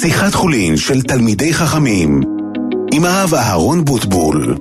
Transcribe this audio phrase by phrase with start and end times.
[0.00, 2.20] שיחת חולין של תלמידי חכמים
[2.92, 4.56] עם הרב אהרון בוטבול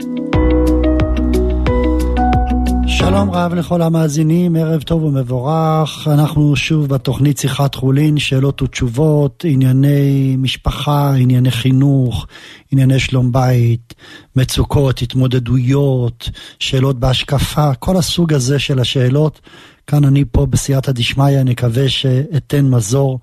[2.88, 6.08] שלום רב לכל המאזינים, ערב טוב ומבורך.
[6.08, 12.28] אנחנו שוב בתוכנית שיחת חולין, שאלות ותשובות, ענייני משפחה, ענייני חינוך,
[12.72, 13.94] ענייני שלום בית,
[14.36, 16.30] מצוקות, התמודדויות,
[16.60, 19.42] שאלות בהשקפה, כל הסוג הזה של השאלות.
[19.88, 23.20] כאן אני פה בסייעתא דשמיא, נקווה שאתן מזור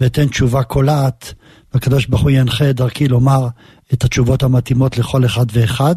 [0.00, 1.34] ואתן תשובה קולעת,
[1.74, 3.48] והקדוש ברוך הוא ינחה את דרכי לומר
[3.92, 5.94] את התשובות המתאימות לכל אחד ואחד.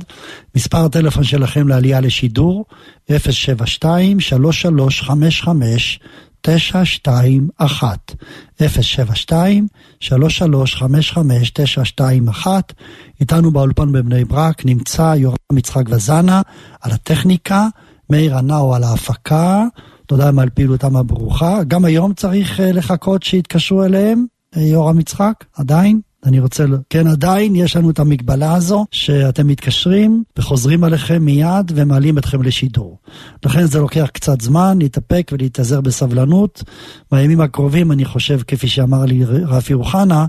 [0.55, 2.65] מספר הטלפון שלכם לעלייה לשידור,
[3.09, 5.99] 072 3355
[6.41, 8.15] 921
[8.61, 9.67] 072
[9.99, 12.73] 3355 921
[13.19, 16.41] איתנו באולפן בבני ברק נמצא יורם יצחק וזנה
[16.81, 17.67] על הטכניקה,
[18.09, 19.63] מאיר הנאו על ההפקה,
[20.05, 21.63] תודה על פעילותם הברוכה.
[21.67, 25.99] גם היום צריך אה, לחכות שיתקשרו אליהם, יורם יצחק, עדיין?
[26.25, 32.17] אני רוצה, כן, עדיין יש לנו את המגבלה הזו, שאתם מתקשרים וחוזרים עליכם מיד ומעלים
[32.17, 32.97] אתכם לשידור.
[33.45, 36.63] לכן זה לוקח קצת זמן להתאפק ולהתאזר בסבלנות.
[37.11, 40.25] בימים הקרובים, אני חושב, כפי שאמר לי רפי רוחנה,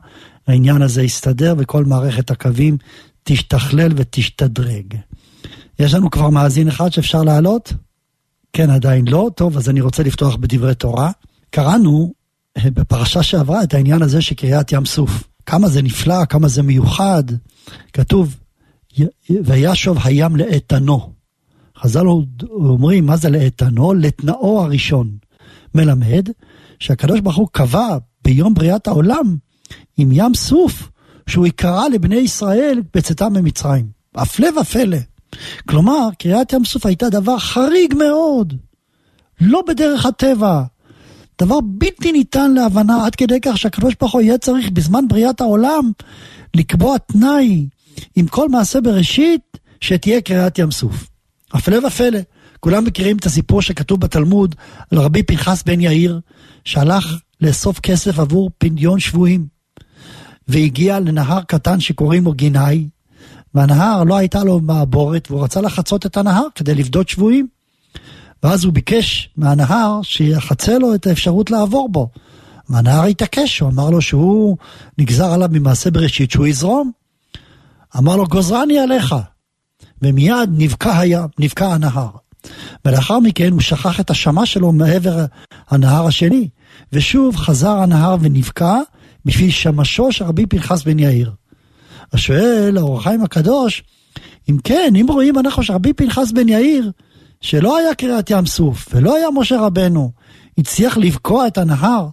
[0.47, 2.77] העניין הזה יסתדר וכל מערכת הקווים
[3.25, 4.95] תשתכלל ותשתדרג.
[5.79, 7.73] יש לנו כבר מאזין אחד שאפשר להעלות?
[8.53, 9.31] כן, עדיין לא.
[9.35, 11.11] טוב, אז אני רוצה לפתוח בדברי תורה.
[11.51, 12.13] קראנו
[12.65, 14.35] בפרשה שעברה את העניין הזה של
[14.73, 15.25] ים סוף.
[15.47, 17.25] כמה זה נפלא, כמה זה מיוחד.
[17.93, 18.37] כתוב,
[19.45, 21.13] וישוב הים לאיתנו.
[21.79, 22.07] חז"ל
[22.51, 23.95] אומרים, מה זה לאיתנו?
[23.95, 25.11] לתנאו הראשון.
[25.75, 26.29] מלמד
[26.79, 29.37] שהקדוש ברוך הוא קבע ביום בריאת העולם
[29.97, 30.91] עם ים סוף,
[31.27, 33.87] שהוא יקרא לבני ישראל בצאתם ממצרים.
[34.15, 34.99] הפלא ופלא.
[35.69, 38.55] כלומר, קריאת ים סוף הייתה דבר חריג מאוד.
[39.41, 40.63] לא בדרך הטבע,
[41.43, 45.91] דבר בלתי ניתן להבנה, עד כדי כך שהקדוש ברוך הוא יהיה צריך בזמן בריאת העולם
[46.57, 47.67] לקבוע תנאי
[48.17, 51.09] עם כל מעשה בראשית שתהיה קריאת ים סוף.
[51.53, 52.19] הפלא ופלא,
[52.61, 54.55] כולם מכירים את הסיפור שכתוב בתלמוד
[54.91, 56.21] על רבי פנחס בן יאיר,
[56.65, 59.47] שהלך לאסוף כסף עבור פדיון שבויים,
[60.49, 62.89] והגיע לנהר קטן שקוראים לו גיני,
[63.55, 67.56] והנהר לא הייתה לו מעבורת, והוא רצה לחצות את הנהר כדי לפדות שבויים.
[68.47, 72.09] ואז הוא ביקש מהנהר שיחצה לו את האפשרות לעבור בו.
[72.69, 74.57] והנהר התעקש, הוא אמר לו שהוא
[74.99, 76.91] נגזר עליו ממעשה בראשית שהוא יזרום.
[77.99, 79.15] אמר לו, גוזרני עליך.
[80.03, 82.09] ומיד נבקע הים, נבקע הנהר.
[82.85, 85.25] ולאחר מכן הוא שכח את השמה שלו מעבר
[85.69, 86.49] הנהר השני,
[86.93, 88.77] ושוב חזר הנהר ונבקע
[89.25, 91.33] בשביל שמשו של רבי פנחס בן יאיר.
[92.13, 93.83] אז שואל האור החיים הקדוש,
[94.51, 96.93] אם כן, אם רואים אנחנו שרבי פנחס בן יאיר
[97.47, 100.13] שלא היה קריעת ים סוף ולא היה משה רבנו,
[100.59, 102.09] הצליח לבקוע את הנהר,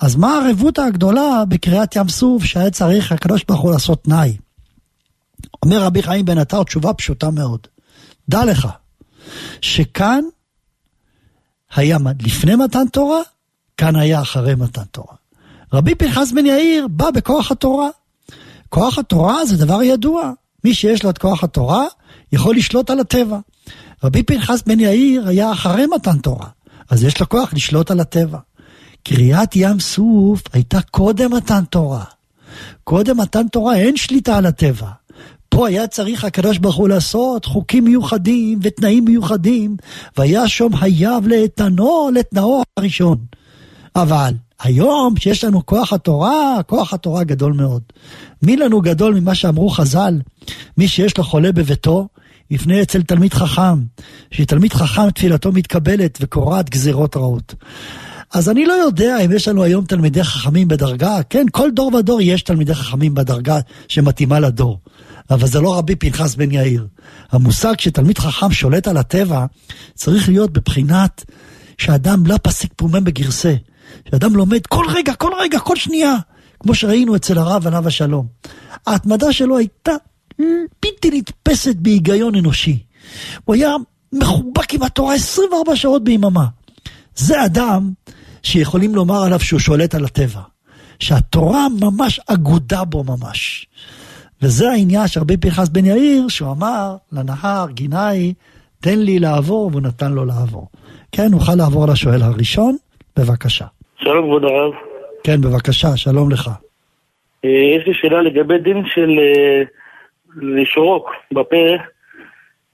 [0.00, 4.36] אז מה הערבות הגדולה בקריעת ים סוף שהיה צריך הקדוש ברוך הוא לעשות תנאי?
[5.62, 7.60] אומר רבי חיים בן עטר תשובה פשוטה מאוד.
[8.28, 8.68] דע לך,
[9.60, 10.20] שכאן
[11.74, 13.20] היה לפני מתן תורה,
[13.76, 15.14] כאן היה אחרי מתן תורה.
[15.72, 17.88] רבי פנחס בן יאיר בא בכוח התורה.
[18.68, 20.32] כוח התורה זה דבר ידוע.
[20.64, 21.84] מי שיש לו את כוח התורה,
[22.32, 23.38] יכול לשלוט על הטבע.
[24.04, 26.46] רבי פנחס בן יאיר היה אחרי מתן תורה,
[26.90, 28.38] אז יש לו כוח לשלוט על הטבע.
[29.04, 32.04] קריאת ים סוף הייתה קודם מתן תורה.
[32.84, 34.88] קודם מתן תורה אין שליטה על הטבע.
[35.48, 39.76] פה היה צריך הקדוש ברוך הוא לעשות חוקים מיוחדים ותנאים מיוחדים,
[40.16, 43.18] והיה שום חייב לאיתנו לתנאו הראשון.
[43.96, 47.82] אבל היום, שיש לנו כוח התורה, כוח התורה גדול מאוד.
[48.42, 50.20] מי לנו גדול ממה שאמרו חז"ל?
[50.78, 52.08] מי שיש לו חולה בביתו,
[52.50, 53.82] יפנה אצל תלמיד חכם,
[54.30, 57.54] שתלמיד חכם תפילתו מתקבלת וקורעת גזירות רעות.
[58.34, 62.20] אז אני לא יודע אם יש לנו היום תלמידי חכמים בדרגה, כן, כל דור ודור
[62.20, 64.80] יש תלמידי חכמים בדרגה שמתאימה לדור.
[65.30, 66.86] אבל זה לא רבי פנחס בן יאיר.
[67.32, 69.46] המושג שתלמיד חכם שולט על הטבע,
[69.94, 71.24] צריך להיות בבחינת
[71.78, 73.54] שאדם לא פסיק פומם בגרסה.
[74.10, 76.16] שאדם לומד כל רגע, כל רגע, כל שנייה,
[76.60, 78.26] כמו שראינו אצל הרב עליו השלום.
[78.86, 79.92] ההתמדה שלו הייתה
[80.82, 82.78] בלתי נתפסת בהיגיון אנושי.
[83.44, 83.70] הוא היה
[84.12, 86.46] מחובק עם התורה 24 שעות ביממה.
[87.16, 87.90] זה אדם
[88.42, 90.40] שיכולים לומר עליו שהוא שולט על הטבע.
[91.00, 93.66] שהתורה ממש אגודה בו ממש.
[94.42, 98.34] וזה העניין של רבי פנחס בן יאיר, שהוא אמר לנהר, גיני,
[98.80, 100.68] תן לי לעבור, והוא נתן לו לעבור.
[101.12, 102.76] כן, נוכל לעבור לשואל הראשון,
[103.18, 103.64] בבקשה.
[103.96, 104.72] שלום כבוד הרב.
[105.24, 106.50] כן, בבקשה, שלום לך.
[107.44, 109.62] אה, יש לי שאלה לגבי דין של אה,
[110.36, 111.66] לשרוק בפה,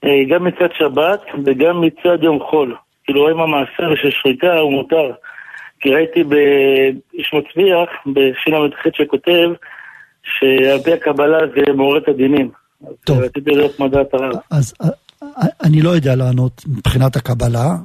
[0.03, 2.75] אה, גם מצד שבת וגם מצד יום חול.
[3.03, 5.11] כאילו, אם המעשר של שריקה הוא מותר.
[5.79, 9.49] כי ראיתי באיש מצביח, בשיר ל"ח שכותב,
[10.23, 12.51] שעל פי הקבלה זה מעורר הדינים.
[13.03, 13.19] טוב.
[13.19, 14.33] רציתי לראות מה דעת הרב.
[14.51, 14.87] אז אה,
[15.23, 17.75] אה, אני לא יודע לענות מבחינת הקבלה.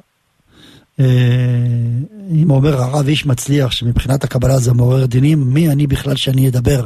[2.31, 6.85] אם אומר הרב איש מצליח שמבחינת הקבלה זה מעורר דינים, מי אני בכלל שאני אדבר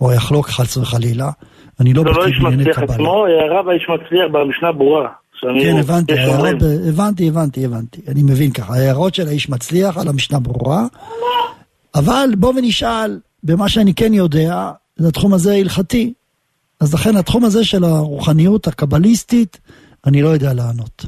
[0.00, 1.30] או אחלוק חס וחלילה?
[1.80, 2.94] אני לא זה לא בקיא איש בענייני מצליח קבלה.
[2.94, 5.08] עצמו, הרב האיש מצליח במשנה ברורה.
[5.62, 6.18] כן, הבנתי.
[6.18, 8.00] ההערות, הבנתי, הבנתי, הבנתי.
[8.08, 10.86] אני מבין ככה, ההערות של האיש מצליח על המשנה ברורה,
[11.94, 16.12] אבל בוא ונשאל, במה שאני כן יודע, זה התחום הזה הלכתי.
[16.80, 19.60] אז לכן התחום הזה של הרוחניות הקבליסטית,
[20.06, 21.06] אני לא יודע לענות.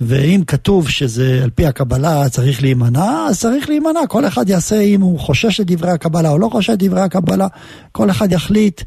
[0.00, 4.00] ואם כתוב שזה על פי הקבלה צריך להימנע, אז צריך להימנע.
[4.08, 7.46] כל אחד יעשה אם הוא חושש לדברי הקבלה או לא חושש לדברי הקבלה.
[7.92, 8.82] כל אחד יחליט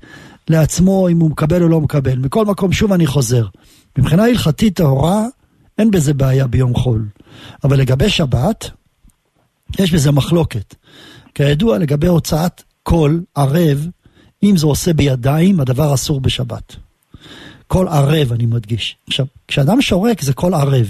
[0.50, 2.18] לעצמו אם הוא מקבל או לא מקבל.
[2.18, 3.46] מכל מקום, שוב אני חוזר.
[3.98, 5.26] מבחינה הלכתית טהורה,
[5.78, 7.08] אין בזה בעיה ביום חול.
[7.64, 8.70] אבל לגבי שבת,
[9.80, 10.76] יש בזה מחלוקת.
[11.36, 13.88] כידוע, לגבי הוצאת קול, ערב,
[14.44, 16.76] אם זה עושה בידיים, הדבר אסור בשבת.
[17.68, 18.98] קול ערב, אני מדגיש.
[19.08, 20.88] עכשיו, כשאדם שורק זה קול ערב.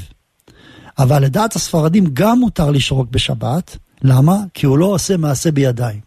[1.00, 3.78] אבל לדעת הספרדים גם מותר לשרוק בשבת.
[4.02, 4.38] למה?
[4.54, 6.00] כי הוא לא עושה מעשה בידיים.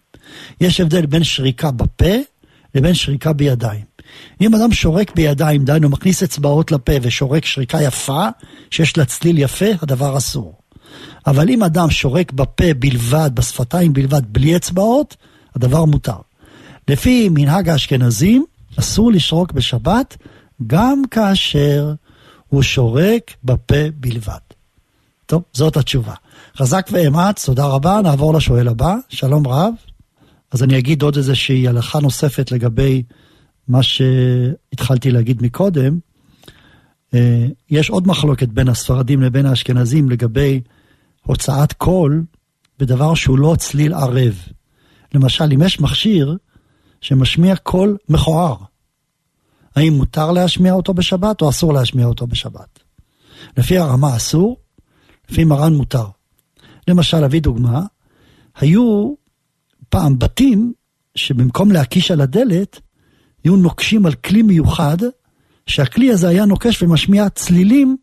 [0.61, 2.15] יש הבדל בין שריקה בפה
[2.75, 3.85] לבין שריקה בידיים.
[4.41, 8.29] אם אדם שורק בידיים, דהיינו מכניס אצבעות לפה ושורק שריקה יפה,
[8.71, 10.55] שיש לה צליל יפה, הדבר אסור.
[11.27, 15.17] אבל אם אדם שורק בפה בלבד, בשפתיים בלבד, בלי אצבעות,
[15.57, 16.17] הדבר מותר.
[16.89, 18.45] לפי מנהג האשכנזים,
[18.79, 20.17] אסור לשרוק בשבת,
[20.67, 21.95] גם כאשר
[22.49, 24.39] הוא שורק בפה בלבד.
[25.27, 26.15] טוב, זאת התשובה.
[26.57, 28.95] חזק ואמץ, תודה רבה, נעבור לשואל הבא.
[29.09, 29.75] שלום רב.
[30.53, 33.03] אז אני אגיד עוד איזושהי הלכה נוספת לגבי
[33.69, 35.99] מה שהתחלתי להגיד מקודם.
[37.15, 40.61] אה, יש עוד מחלוקת בין הספרדים לבין האשכנזים לגבי
[41.23, 42.25] הוצאת קול
[42.79, 44.43] בדבר שהוא לא צליל ערב.
[45.15, 46.37] למשל, אם יש מכשיר
[47.01, 48.57] שמשמיע קול מכוער,
[49.77, 52.79] האם מותר להשמיע אותו בשבת או אסור להשמיע אותו בשבת?
[53.57, 54.57] לפי הרמה אסור,
[55.31, 56.07] לפי מרן מותר.
[56.89, 57.83] למשל, אביא דוגמה,
[58.57, 59.15] היו
[59.93, 60.73] פעם בתים
[61.15, 62.81] שבמקום להקיש על הדלת,
[63.45, 64.97] היו נוקשים על כלי מיוחד,
[65.67, 67.97] שהכלי הזה היה נוקש ומשמיע צלילים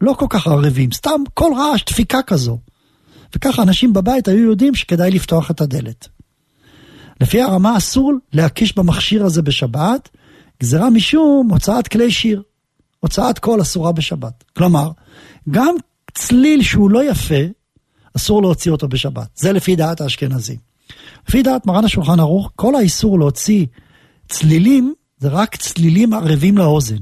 [0.00, 2.58] לא כל כך ערבים, סתם כל רעש, דפיקה כזו.
[3.36, 6.08] וככה אנשים בבית היו יודעים שכדאי לפתוח את הדלת.
[7.20, 10.08] לפי הרמה אסור להקיש במכשיר הזה בשבת,
[10.62, 12.42] גזירה משום הוצאת כלי שיר.
[13.00, 14.44] הוצאת קול אסורה בשבת.
[14.56, 14.90] כלומר,
[15.50, 15.74] גם
[16.14, 17.44] צליל שהוא לא יפה,
[18.16, 19.28] אסור להוציא אותו בשבת.
[19.34, 20.67] זה לפי דעת האשכנזים.
[21.28, 23.66] לפי דעת מרן השולחן ערוך, כל האיסור להוציא
[24.28, 26.96] צלילים, זה רק צלילים ערבים לאוזן.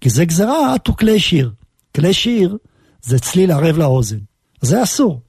[0.00, 1.52] כי זה גזירה עד כלי שיר.
[1.94, 2.56] כלי שיר
[3.02, 4.18] זה צליל ערב לאוזן.
[4.60, 5.20] זה אסור.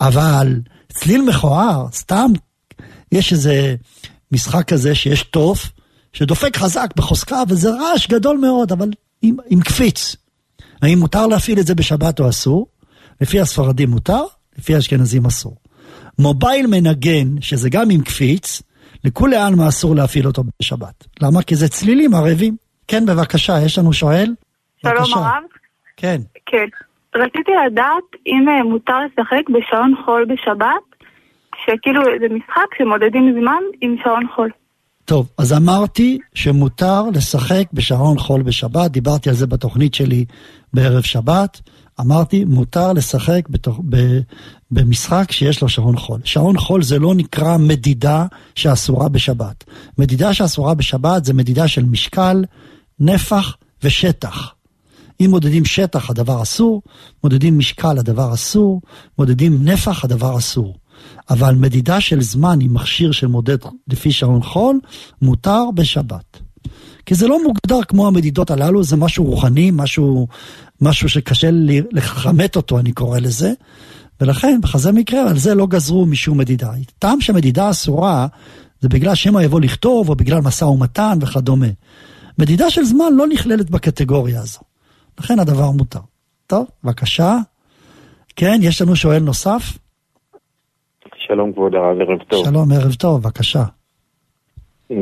[0.00, 0.60] אבל
[0.92, 2.32] צליל מכוער, סתם
[3.12, 3.76] יש איזה
[4.32, 5.70] משחק כזה שיש תוף,
[6.12, 8.90] שדופק חזק בחוזקה, וזה רעש גדול מאוד, אבל
[9.22, 10.16] עם, עם קפיץ.
[10.82, 12.66] האם מותר להפעיל את זה בשבת או אסור?
[13.20, 14.22] לפי הספרדים מותר,
[14.58, 15.56] לפי האשכנזים אסור.
[16.18, 18.62] מובייל מנגן, שזה גם עם קפיץ,
[19.04, 21.06] לכולי עלמא אסור להפעיל אותו בשבת.
[21.22, 21.42] למה?
[21.42, 22.56] כי זה צלילים ערבים.
[22.88, 24.34] כן, בבקשה, יש לנו שואל?
[24.82, 25.16] שלום בבקשה.
[25.16, 25.42] הרב.
[25.96, 26.20] כן.
[26.46, 26.66] כן.
[27.14, 31.04] רציתי לדעת אם אה, מותר לשחק בשעון חול בשבת,
[31.64, 34.50] שכאילו זה משחק שמודדים זמן עם שעון חול.
[35.04, 40.24] טוב, אז אמרתי שמותר לשחק בשעון חול בשבת, דיברתי על זה בתוכנית שלי
[40.74, 41.60] בערב שבת.
[42.00, 44.20] אמרתי, מותר לשחק בתוך, ב,
[44.70, 46.20] במשחק שיש לו שעון חול.
[46.24, 49.64] שעון חול זה לא נקרא מדידה שאסורה בשבת.
[49.98, 52.44] מדידה שאסורה בשבת זה מדידה של משקל,
[53.00, 54.54] נפח ושטח.
[55.20, 56.82] אם מודדים שטח הדבר אסור,
[57.24, 58.80] מודדים משקל הדבר אסור,
[59.18, 60.74] מודדים נפח הדבר אסור.
[61.30, 64.80] אבל מדידה של זמן עם מכשיר שמודד לפי שעון חול,
[65.22, 66.40] מותר בשבת.
[67.06, 70.26] כי זה לא מוגדר כמו המדידות הללו, זה משהו רוחני, משהו,
[70.80, 73.52] משהו שקשה לי- לכמת אותו, אני קורא לזה.
[74.20, 76.70] ולכן, בכזה מקרה, על זה לא גזרו משום מדידה.
[76.98, 78.26] טעם שמדידה אסורה,
[78.80, 81.66] זה בגלל שמא יבוא לכתוב, או בגלל משא ומתן וכדומה.
[82.38, 84.60] מדידה של זמן לא נכללת בקטגוריה הזו.
[85.20, 86.00] לכן הדבר מותר.
[86.46, 87.36] טוב, בבקשה.
[88.36, 89.78] כן, יש לנו שואל נוסף?
[91.26, 92.44] שלום כבוד הרב, ערב טוב.
[92.46, 93.62] שלום, ערב טוב, בבקשה.
[94.90, 94.96] אה,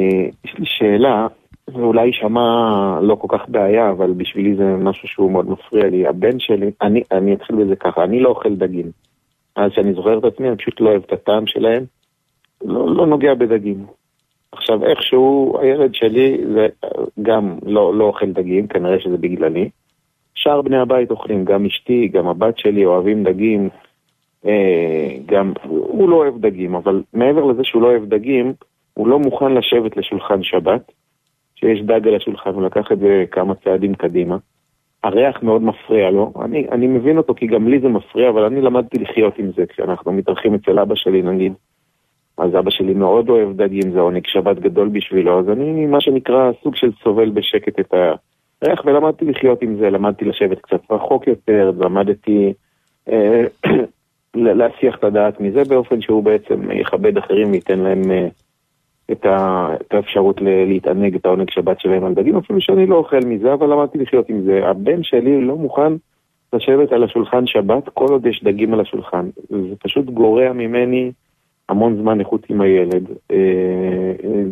[0.44, 1.26] יש לי שאלה,
[1.70, 6.06] זה אולי יישמע לא כל כך בעיה, אבל בשבילי זה משהו שהוא מאוד מפריע לי.
[6.06, 8.90] הבן שלי, אני, אני אתחיל בזה ככה, אני לא אוכל דגים.
[9.56, 11.84] אז שאני זוכר את עצמי, אני פשוט לא אוהב את הטעם שלהם.
[12.64, 13.86] לא, לא נוגע בדגים.
[14.52, 16.66] עכשיו, איכשהו הילד שלי זה
[17.22, 19.68] גם לא, לא אוכל דגים, כנראה שזה בגללי.
[20.34, 23.68] שאר בני הבית אוכלים, גם אשתי, גם הבת שלי אוהבים דגים.
[24.46, 28.52] אה, גם, הוא לא אוהב דגים, אבל מעבר לזה שהוא לא אוהב דגים,
[28.94, 30.92] הוא לא מוכן לשבת לשולחן שבת,
[31.56, 34.36] שיש דג על השולחן, הוא לקח את זה כמה צעדים קדימה.
[35.04, 38.60] הריח מאוד מפריע לו, אני, אני מבין אותו כי גם לי זה מפריע, אבל אני
[38.60, 41.52] למדתי לחיות עם זה כשאנחנו מתארחים אצל אבא שלי נגיד.
[42.38, 46.50] אז אבא שלי מאוד אוהב דגים, זה עונג שבת גדול בשבילו, אז אני מה שנקרא
[46.62, 47.94] סוג של סובל בשקט את
[48.62, 52.52] הריח, ולמדתי לחיות עם זה, למדתי לשבת קצת רחוק יותר, למדתי
[53.08, 53.44] אה,
[54.34, 58.28] להסיח את הדעת מזה באופן שהוא בעצם יכבד אחרים וייתן להם אה,
[59.12, 63.20] את, ה, את האפשרות להתענג את העונג שבת שלהם על דגים, אפילו שאני לא אוכל
[63.26, 64.60] מזה, אבל למדתי לחיות עם זה.
[64.64, 65.92] הבן שלי לא מוכן
[66.52, 69.28] לשבת על השולחן שבת כל עוד יש דגים על השולחן.
[69.48, 71.12] זה פשוט גורע ממני
[71.68, 73.10] המון זמן איכות עם הילד.
[73.30, 73.36] אה,
[74.24, 74.42] אה,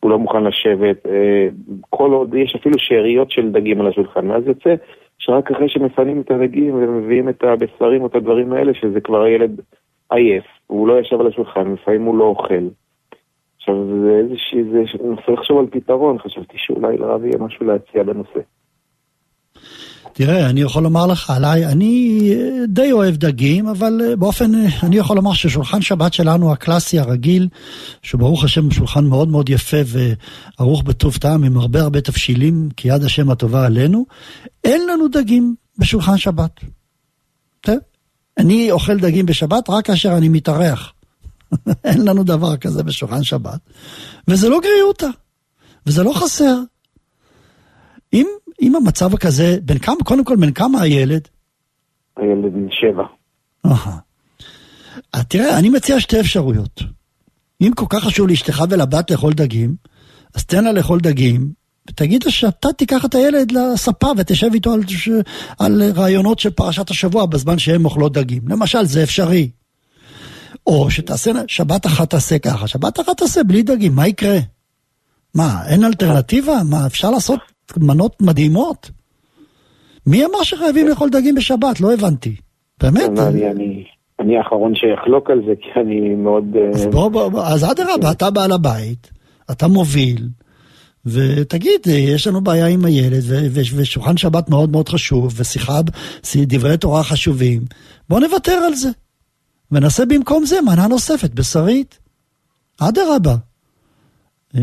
[0.00, 1.48] הוא לא מוכן לשבת, אה,
[1.90, 4.74] כל עוד יש אפילו שאריות של דגים על השולחן, ואז יוצא
[5.18, 9.60] שרק אחרי שמפנים את הדגים ומביאים את הבשרים או את הדברים האלה, שזה כבר הילד
[10.10, 12.68] עייף, הוא לא ישב על השולחן, לפעמים הוא לא אוכל.
[13.62, 18.40] עכשיו זה איזושהי, זה נושא לחשוב על פתרון, חשבתי שאולי לרב יהיה משהו להציע בנושא.
[20.12, 22.20] תראה, אני יכול לומר לך עליי, אני
[22.68, 24.50] די אוהב דגים, אבל באופן,
[24.82, 27.48] אני יכול לומר ששולחן שבת שלנו הקלאסי הרגיל,
[28.02, 33.02] שברוך השם שולחן מאוד מאוד יפה וערוך בטוב טעם עם הרבה הרבה תבשילים, כי יד
[33.02, 34.06] השם הטובה עלינו,
[34.64, 36.60] אין לנו דגים בשולחן שבת.
[38.38, 40.92] אני אוכל דגים בשבת רק כאשר אני מתארח.
[41.84, 43.60] אין לנו דבר כזה בשולחן שבת.
[44.28, 45.08] וזה לא גריעותא,
[45.86, 46.56] וזה לא חסר.
[48.12, 48.26] אם,
[48.62, 51.28] אם המצב כזה, בין כמה, קודם כל, בין כמה הילד?
[52.16, 53.02] הילד בן שבע.
[55.14, 56.80] אה, תראה, אני מציע שתי אפשרויות.
[57.62, 59.74] אם כל כך חשוב לאשתך ולבת לאכול דגים,
[60.34, 61.52] אז תן לה לאכול דגים,
[61.88, 64.80] ותגיד שאתה תיקח את הילד לספה ותשב איתו על,
[65.58, 68.42] על רעיונות של פרשת השבוע בזמן שהם אוכלות דגים.
[68.48, 69.50] למשל, זה אפשרי.
[70.66, 74.38] או שתעשה, שבת אחת תעשה ככה, שבת אחת תעשה בלי דגים, מה יקרה?
[75.34, 76.54] מה, אין אלטרנטיבה?
[76.70, 77.40] מה, אפשר לעשות
[77.76, 78.90] מנות מדהימות?
[80.06, 81.80] מי אמר שחייבים לאכול דגים בשבת?
[81.80, 82.36] לא הבנתי.
[82.82, 83.10] באמת?
[84.20, 86.44] אני האחרון שיחלוק על זה, כי אני מאוד...
[86.74, 89.10] אז בוא, בוא, בוא, אז אדרבה, אתה בעל הבית,
[89.50, 90.28] אתה מוביל,
[91.06, 95.80] ותגיד, יש לנו בעיה עם הילד, ושולחן שבת מאוד מאוד חשוב, ושיחה,
[96.36, 97.62] דברי תורה חשובים,
[98.08, 98.88] בוא נוותר על זה.
[99.72, 101.98] ונעשה במקום זה מנה נוספת, בשרית.
[102.78, 103.36] אדרבה.
[104.56, 104.60] אה,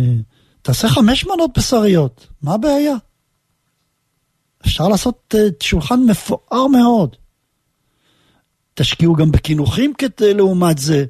[0.61, 2.95] תעשה חמש מנות בשריות, מה הבעיה?
[4.65, 7.15] אפשר לעשות אה, שולחן מפואר מאוד.
[8.73, 11.05] תשקיעו גם בקינוחים כדי לעומת זה.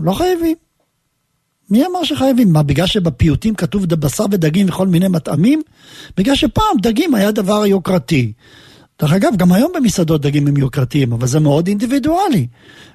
[0.00, 0.56] לא חייבים.
[1.70, 2.52] מי אמר שחייבים?
[2.52, 5.62] מה, בגלל שבפיוטים כתוב בשר ודגים וכל מיני מטעמים?
[6.16, 8.32] בגלל שפעם דגים היה דבר יוקרתי.
[9.02, 12.46] דרך אגב, גם היום במסעדות דגים הם יוקרתיים, אבל זה מאוד אינדיבידואלי.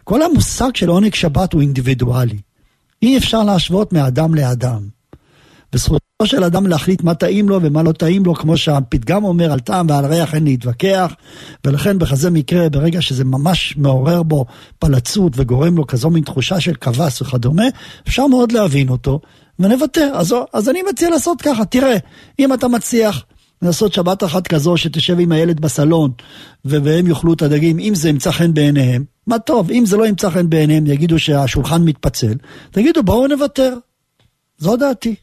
[0.03, 2.37] כל המושג של עונג שבת הוא אינדיבידואלי.
[3.01, 4.81] אי אפשר להשוות מאדם לאדם.
[5.73, 9.59] וזכותו של אדם להחליט מה טעים לו ומה לא טעים לו, כמו שהפתגם אומר, על
[9.59, 11.13] טעם ועל ריח אין להתווכח,
[11.65, 14.45] ולכן בכזה מקרה, ברגע שזה ממש מעורר בו
[14.79, 17.63] פלצות וגורם לו כזו מין תחושה של קבס וכדומה,
[18.07, 19.19] אפשר מאוד להבין אותו,
[19.59, 20.11] ונוותר.
[20.13, 21.97] אז, אז אני מציע לעשות ככה, תראה,
[22.39, 23.25] אם אתה מצליח
[23.61, 26.11] לעשות שבת אחת כזו שתשב עם הילד בסלון
[26.65, 30.29] והם יאכלו את הדגים, אם זה ימצא חן בעיניהם, מה טוב, אם זה לא ימצא
[30.29, 32.33] חן בעיניהם, יגידו שהשולחן מתפצל,
[32.71, 33.73] תגידו בואו נוותר.
[34.57, 35.15] זו דעתי.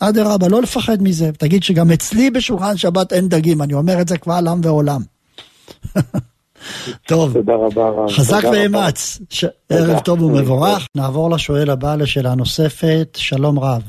[0.00, 1.32] אדרבה, לא לפחד מזה.
[1.32, 5.00] תגיד שגם אצלי בשולחן שבת אין דגים, אני אומר את זה קבל עם ועולם.
[7.08, 8.10] טוב, תודה רבה רב.
[8.10, 9.44] חזק ואמץ, ש...
[9.68, 10.86] ערב טוב ומבורך.
[10.94, 13.82] נעבור לשואל הבא לשאלה נוספת, שלום רב.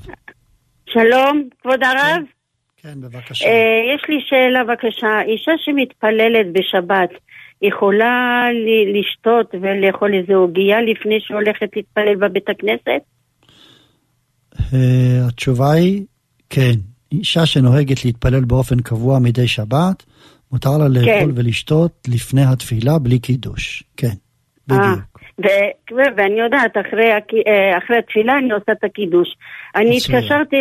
[0.89, 2.38] שלום, כבוד הרב.
[2.81, 3.45] כן, בבקשה.
[3.45, 5.21] Uh, יש לי שאלה בבקשה.
[5.21, 7.09] אישה שמתפללת בשבת,
[7.62, 8.48] יכולה
[8.93, 13.01] לשתות ולאכול איזה עוגייה לפני שהולכת להתפלל בבית הכנסת?
[14.53, 14.75] Uh,
[15.27, 16.05] התשובה היא
[16.50, 16.74] כן.
[17.12, 20.03] אישה שנוהגת להתפלל באופן קבוע מדי שבת,
[20.51, 21.39] מותר לה לאכול כן.
[21.39, 23.83] ולשתות לפני התפילה בלי קידוש.
[23.98, 24.13] כן, אה,
[24.67, 25.09] בדיוק.
[25.46, 27.12] ו- ואני יודעת, אחרי,
[27.77, 29.27] אחרי התפילה אני עושה את הקידוש.
[29.75, 30.58] אני התקשרתי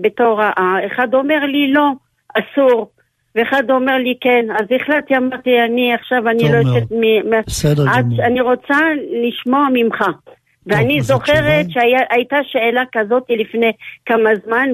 [0.00, 1.90] בתור רעה, אחד אומר לי לא,
[2.34, 2.90] אסור,
[3.34, 7.30] ואחד אומר לי כן, אז החלטתי, אמרתי, אני עכשיו, אני לא יוצאת מ...
[7.46, 8.22] בסדר גמור.
[8.26, 8.78] אני רוצה
[9.10, 10.04] לשמוע ממך.
[10.66, 13.72] ואני זוכרת שהייתה שאלה כזאת לפני
[14.06, 14.68] כמה זמן,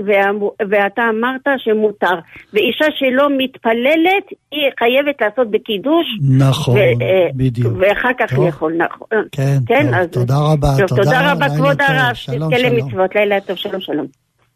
[0.70, 2.14] ואתה אמרת שמותר.
[2.52, 6.06] ואישה שלא מתפללת, היא חייבת לעשות בקידוש.
[6.38, 7.72] נכון, אה, בדיוק.
[7.78, 9.08] ואחר כך לאכול, נכון.
[9.32, 10.08] כן, כן טוב, אז...
[10.08, 10.68] תודה רבה.
[10.78, 12.12] טוב, תודה, תודה רבה, כבוד הרב.
[12.12, 14.06] תזכה למצוות, לילה טוב, שלום שלום.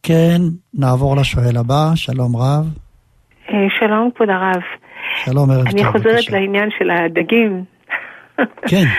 [0.02, 0.40] כן,
[0.74, 2.66] נעבור לשואל הבא, שלום רב.
[3.50, 4.62] אה, שלום, כבוד הרב.
[5.24, 5.78] שלום, ערב טוב.
[5.78, 7.64] אני חוזרת לעניין של הדגים.
[8.68, 8.84] כן.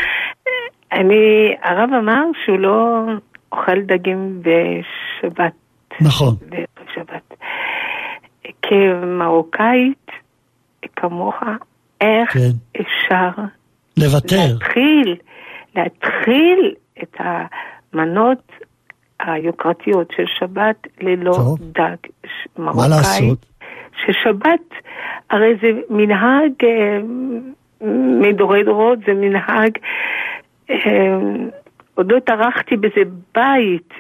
[0.92, 3.02] אני, הרב אמר שהוא לא
[3.52, 4.42] אוכל דגים
[5.22, 5.54] שבת.
[6.02, 6.36] נכון.
[6.50, 7.34] בערב שבת.
[8.62, 10.08] כמרוקאית,
[10.96, 11.36] כמוך,
[12.02, 12.80] איך כן.
[12.82, 13.42] אפשר
[13.98, 14.36] לוותר.
[14.54, 15.16] להתחיל,
[15.76, 18.52] להתחיל את המנות
[19.20, 21.60] היוקרתיות של שבת ללא טוב.
[21.62, 22.90] דג ש- מה מרוקאי.
[22.90, 23.46] לעשות?
[24.06, 24.74] ששבת,
[25.30, 27.00] הרי זה מנהג אה,
[28.22, 29.78] מדורי דורות, זה מנהג,
[31.96, 33.94] עוד לא טרחתי באיזה בית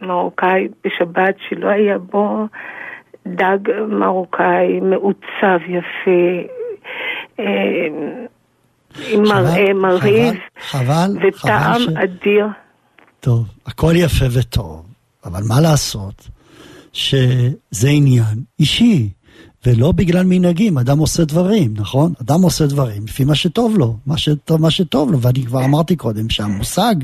[0.00, 2.46] מרוקאי בשבת שלא היה בו
[3.26, 3.58] דג
[3.88, 6.48] מרוקאי מעוצב יפה,
[7.40, 7.44] אה,
[9.08, 10.34] עם מראה מרהיב
[11.22, 11.88] וטעם ש...
[11.88, 12.46] אדיר.
[13.20, 14.86] טוב, הכל יפה וטוב,
[15.24, 16.28] אבל מה לעשות
[16.92, 19.08] שזה עניין אישי,
[19.66, 22.12] ולא בגלל מנהגים, אדם עושה דברים, נכון?
[22.22, 25.96] אדם עושה דברים לפי מה שטוב לו, מה שטוב, מה שטוב לו, ואני כבר אמרתי
[25.96, 26.94] קודם שהמושג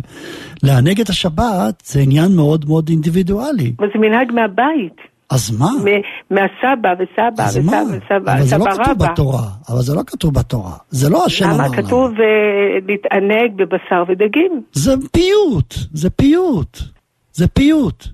[0.62, 3.72] לענג את השבת זה עניין מאוד מאוד אינדיבידואלי.
[3.78, 4.96] אבל זה מנהג מהבית,
[5.30, 5.70] אז מה?
[6.30, 7.82] מהסבא וסבא וסבא מה?
[7.88, 9.12] וסבא, אבל זה לא כתוב רבא.
[9.12, 11.76] בתורה, אבל זה לא כתוב בתורה, זה לא השם אמר למה?
[11.76, 14.62] כתוב אה, להתענג בבשר ודגים.
[14.72, 16.78] זה פיוט, זה פיוט,
[17.32, 18.06] זה פיוט.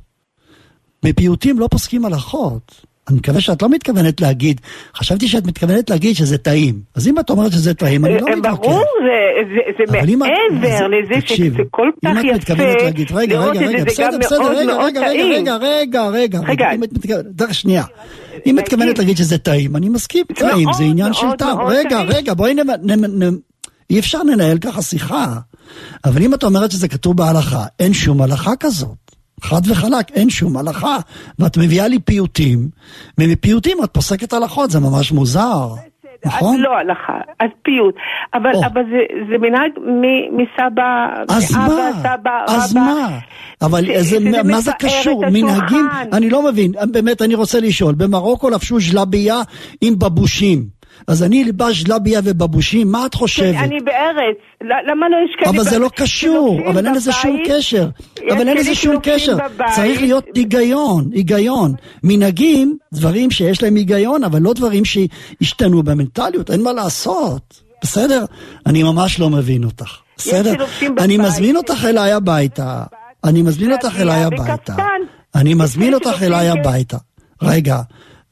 [1.05, 2.88] מפיוטים לא פוסקים הלכות.
[3.09, 4.61] אני מקווה שאת לא מתכוונת להגיד,
[4.97, 6.81] חשבתי שאת מתכוונת להגיד שזה טעים.
[6.95, 8.59] אז אם את אומרת שזה טעים, אני לא אה, מתווכח.
[8.62, 13.85] ברור, זה- מעבר לזה שזה כל כך אם את מתכוונת יפה, להגיד, רגע, רגע, רגע,
[13.85, 15.25] בסדר, בסדר, רגע, רגע, רגע.
[15.25, 16.41] רגע, רגע, רגע, רגע.
[16.49, 17.25] רגע, אם את מתכוונת,
[17.55, 17.83] שנייה.
[17.83, 17.88] אם
[18.45, 18.59] להגיד.
[18.59, 21.59] מתכוונת להגיד שזה טעים, אני מסכים, טעים, זה עניין של טעם.
[21.61, 22.00] רגע.
[22.03, 23.35] רגע, בואי נ-
[23.91, 25.35] אי אפשר לנהל ככה שיחה.
[26.05, 29.08] אבל אם את אומרת שזה כתוב בהלכה, אין שום הלכה כזאת.
[29.42, 30.97] חד וחלק, אין שום הלכה.
[31.38, 32.68] ואת מביאה לי פיוטים,
[33.18, 35.68] ומפיוטים את פוסקת הלכות, זה ממש מוזר.
[36.26, 36.54] נכון?
[36.54, 37.95] אז לא הלכה, אז פיוט.
[38.35, 38.66] אבל, או.
[38.66, 38.99] אבל זה,
[39.30, 41.90] זה מנהג מ- מסבא, אז מאבא, מה?
[42.02, 42.80] סבא, אז רבא.
[42.80, 43.18] מה?
[43.62, 45.25] אבל ש- איזה, שזה מה זה קשור?
[45.33, 45.88] מנהגים?
[46.12, 47.94] אני לא מבין, באמת, אני רוצה לשאול.
[47.94, 49.40] במרוקו לבשו ז'לביה
[49.81, 50.78] עם בבושים.
[51.07, 53.55] אז אני אלבש ז'לביה ובבושים, מה את חושבת?
[53.55, 55.51] אני בארץ, למה לא יש כאלה...
[55.51, 57.43] אבל זה לא קשור, אבל אין לזה שום?
[57.49, 57.89] קשר.
[58.31, 59.37] אבל אין לזה שום קשר.
[59.75, 61.75] צריך להיות היגיון, היגיון.
[62.03, 67.69] מנהגים, דברים שיש להם היגיון, אבל לא דברים שהשתנו במנטליות, אין מה לעשות.
[67.83, 68.25] בסדר?
[68.67, 69.97] אני ממש לא מבין אותך.
[70.17, 70.55] בסדר?
[70.99, 71.19] אני.
[71.19, 72.83] מזמין אותך אליי הביתה.
[73.25, 74.75] אני מזמין אותך אליי הביתה.
[75.35, 76.97] אני מזמין אותך אליי הביתה.
[77.43, 77.81] רגע,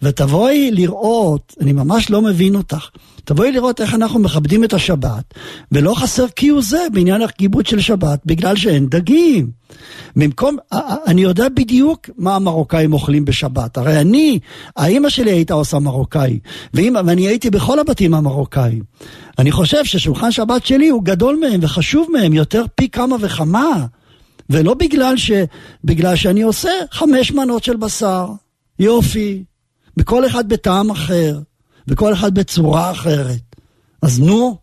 [0.03, 2.89] ותבואי לראות, אני ממש לא מבין אותך,
[3.25, 5.35] תבואי לראות איך אנחנו מכבדים את השבת,
[5.73, 9.51] ולא חסר כהוא זה בעניין הכיבוד של שבת, בגלל שאין דגים.
[10.17, 10.57] במקום,
[11.07, 13.77] אני יודע בדיוק מה המרוקאים אוכלים בשבת.
[13.77, 14.39] הרי אני,
[14.77, 16.39] האימא שלי הייתה עושה מרוקאי,
[16.75, 18.83] ואמא, ואני הייתי בכל הבתים המרוקאים.
[19.39, 23.87] אני חושב ששולחן שבת שלי הוא גדול מהם וחשוב מהם יותר פי כמה וכמה.
[24.51, 25.31] ולא בגלל, ש,
[25.85, 28.27] בגלל שאני עושה חמש מנות של בשר.
[28.79, 29.45] יופי.
[29.97, 31.39] בכל אחד בטעם אחר,
[31.89, 33.57] וכל אחד בצורה אחרת.
[34.03, 34.57] אז נו.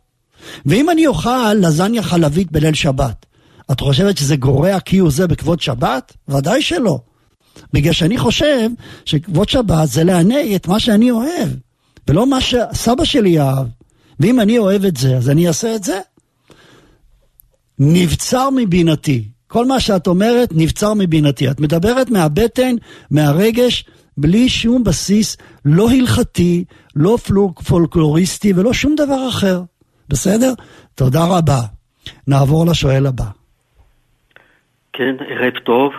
[0.66, 3.26] ואם אני אוכל לזניה חלבית בליל שבת,
[3.72, 6.14] את חושבת שזה גורע כהוא זה בכבוד שבת?
[6.28, 7.00] ודאי שלא.
[7.74, 8.70] בגלל שאני חושב
[9.06, 11.50] שכבוד שבת זה לעני את מה שאני אוהב,
[12.08, 13.68] ולא מה שסבא שלי אהב.
[14.20, 16.00] ואם אני אוהב את זה, אז אני אעשה את זה.
[17.80, 19.24] נבצר מבינתי.
[19.48, 21.52] כל מה שאת אומרת נבצר מבינתי.
[21.52, 22.76] את מדברת מהבטן,
[23.12, 23.86] מהרגש,
[24.18, 26.64] בלי שום בסיס, לא הלכתי,
[26.96, 29.62] לא פלוק, פולקלוריסטי ולא שום דבר אחר.
[30.10, 30.54] בסדר?
[30.96, 31.60] תודה רבה.
[32.28, 33.24] נעבור לשואל הבא.
[34.94, 35.94] כן, ערב טוב.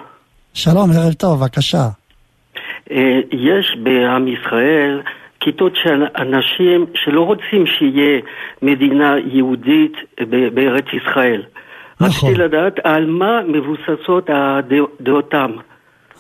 [0.55, 1.88] שלום, ערב טוב, בבקשה.
[2.90, 5.03] אה, יש בעם ישראל
[5.40, 8.20] כיתות של אנשים שלא רוצים שיהיה
[8.62, 9.92] מדינה יהודית
[10.55, 11.42] בארץ ישראל.
[12.00, 12.29] נכון.
[12.31, 15.50] רציתי לדעת על מה מבוססות הדע- דעותם.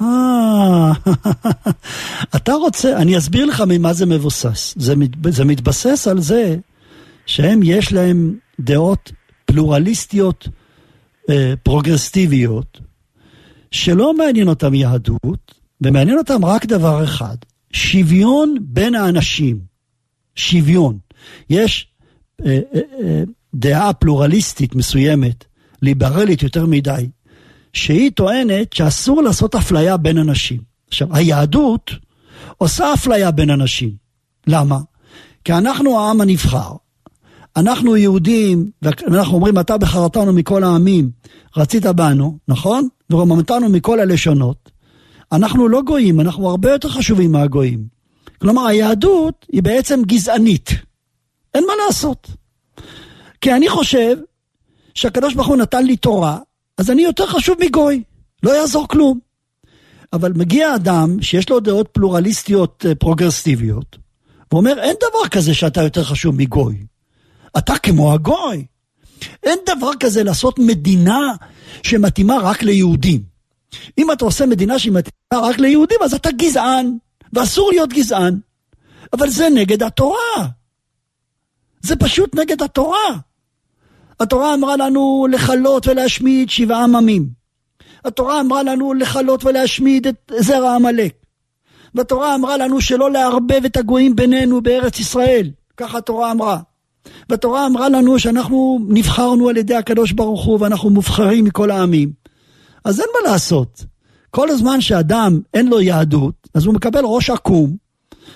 [0.00, 0.92] אה,
[2.36, 4.74] אתה רוצה, אני אסביר לך ממה זה מבוסס.
[4.78, 6.56] זה, מת, זה מתבסס על זה
[7.26, 9.12] שהם יש להם דעות
[9.44, 10.48] פלורליסטיות,
[11.30, 12.80] אה, פרוגרסיביות,
[13.70, 17.36] שלא מעניין אותם יהדות, ומעניין אותם רק דבר אחד,
[17.72, 19.74] שוויון בין האנשים.
[20.34, 20.98] שוויון.
[21.50, 21.88] יש
[22.46, 23.22] אה, אה, אה,
[23.54, 25.44] דעה פלורליסטית מסוימת,
[25.82, 27.08] ליברלית יותר מדי,
[27.74, 30.60] שהיא טוענת שאסור לעשות אפליה בין אנשים.
[30.88, 31.90] עכשיו, היהדות
[32.58, 33.90] עושה אפליה בין אנשים.
[34.46, 34.78] למה?
[35.44, 36.72] כי אנחנו העם הנבחר.
[37.56, 41.10] אנחנו יהודים, ואנחנו אומרים, אתה בחרתנו מכל העמים,
[41.56, 42.88] רצית בנו, נכון?
[43.10, 44.70] ורוממתנו מכל הלשונות.
[45.32, 47.84] אנחנו לא גויים, אנחנו הרבה יותר חשובים מהגויים.
[48.40, 50.70] כלומר, היהדות היא בעצם גזענית.
[51.54, 52.30] אין מה לעשות.
[53.40, 54.16] כי אני חושב
[54.94, 56.38] שהקדוש ברוך הוא נתן לי תורה,
[56.78, 58.02] אז אני יותר חשוב מגוי.
[58.42, 59.18] לא יעזור כלום.
[60.12, 63.96] אבל מגיע אדם שיש לו דעות פלורליסטיות אה, פרוגרסיביות,
[64.52, 66.86] ואומר, אין דבר כזה שאתה יותר חשוב מגוי.
[67.58, 68.66] אתה כמו הגוי.
[69.42, 71.32] אין דבר כזה לעשות מדינה
[71.82, 73.22] שמתאימה רק ליהודים.
[73.98, 76.96] אם אתה עושה מדינה שהיא מתאימה רק ליהודים, אז אתה גזען,
[77.32, 78.38] ואסור להיות גזען.
[79.12, 80.48] אבל זה נגד התורה.
[81.82, 83.18] זה פשוט נגד התורה.
[84.20, 87.28] התורה אמרה לנו לכלות ולהשמיד שבעה עממים.
[88.04, 91.12] התורה אמרה לנו לכלות ולהשמיד את זרע עמלק.
[91.94, 95.50] והתורה אמרה לנו שלא לערבב את הגויים בינינו בארץ ישראל.
[95.76, 96.58] ככה התורה אמרה.
[97.28, 102.12] והתורה אמרה לנו שאנחנו נבחרנו על ידי הקדוש ברוך הוא ואנחנו מובחרים מכל העמים.
[102.84, 103.84] אז אין מה לעשות.
[104.30, 107.76] כל הזמן שאדם אין לו יהדות, אז הוא מקבל ראש עקום,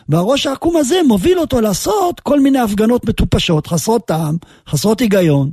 [0.09, 4.37] והראש העקום הזה מוביל אותו לעשות כל מיני הפגנות מטופשות, חסרות טעם,
[4.69, 5.51] חסרות היגיון,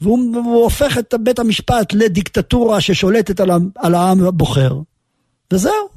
[0.00, 4.72] והוא הופך את בית המשפט לדיקטטורה ששולטת על, על העם הבוחר.
[5.52, 5.88] וזהו,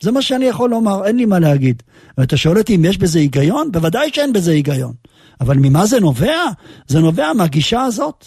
[0.00, 1.82] זה מה שאני יכול לומר, אין לי מה להגיד.
[2.18, 3.72] ואתה שואל אותי אם יש בזה היגיון?
[3.72, 4.92] בוודאי שאין בזה היגיון.
[5.40, 6.42] אבל ממה זה נובע?
[6.86, 8.24] זה נובע מהגישה הזאת.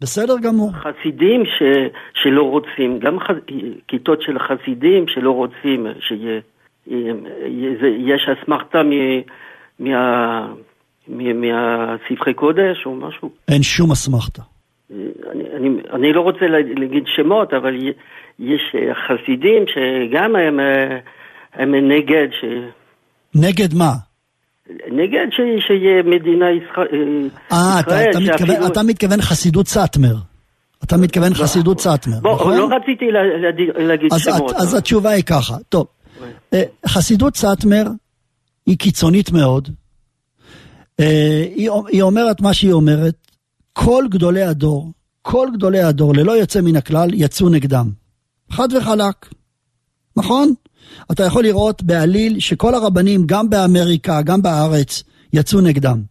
[0.00, 0.72] בסדר גמור.
[0.72, 1.62] חסידים ש,
[2.22, 3.30] שלא רוצים, גם ח,
[3.88, 6.40] כיתות של חסידים שלא רוצים שיהיה,
[7.98, 8.82] יש אסמכתה
[9.78, 10.52] מה...
[11.08, 13.30] מהספרי קודש או משהו?
[13.48, 14.42] אין שום אסמכתה.
[14.90, 17.74] אני, אני, אני לא רוצה להגיד שמות, אבל
[18.38, 18.62] יש
[19.06, 20.60] חסידים שגם הם,
[21.54, 22.44] הם נגד ש...
[23.34, 23.92] נגד מה?
[24.70, 27.28] נגד ש, שיהיה מדינה ישראל.
[27.52, 30.14] אה, אתה, אתה, מתכוון, אתה מתכוון חסידות סאטמר.
[30.84, 32.56] אתה מתכוון חסידות סאטמר, נכון?
[32.56, 33.04] לא רציתי
[33.78, 34.52] להגיד שמות.
[34.52, 35.97] אז התשובה היא ככה, טוב, אה,
[36.86, 37.84] חסידות סאטמר
[38.66, 39.68] היא קיצונית מאוד,
[41.00, 43.14] אה, היא, היא אומרת מה שהיא אומרת,
[43.72, 47.90] כל גדולי הדור, כל גדולי הדור, ללא יוצא מן הכלל, יצאו נגדם.
[48.50, 49.28] חד וחלק.
[50.16, 50.54] נכון?
[51.12, 56.02] אתה יכול לראות בעליל שכל הרבנים, גם באמריקה, גם בארץ, יצאו נגדם.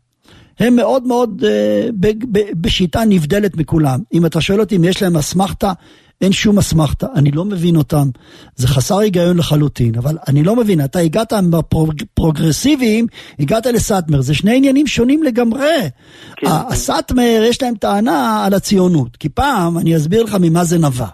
[0.60, 4.00] הם מאוד מאוד אה, ב, ב, בשיטה נבדלת מכולם.
[4.14, 5.74] אם אתה שואל אותי אם יש להם אסמכתה,
[6.22, 8.10] אין שום אסמכתה, אני לא מבין אותם,
[8.56, 13.08] זה חסר היגיון לחלוטין, אבל אני לא מבין, אתה הגעת מהפרוגרסיביים,
[13.40, 15.90] הגעת לסאטמר, זה שני עניינים שונים לגמרי.
[16.38, 16.48] כן.
[16.48, 21.08] הסאטמר יש להם טענה על הציונות, כי פעם, אני אסביר לך ממה זה נבע.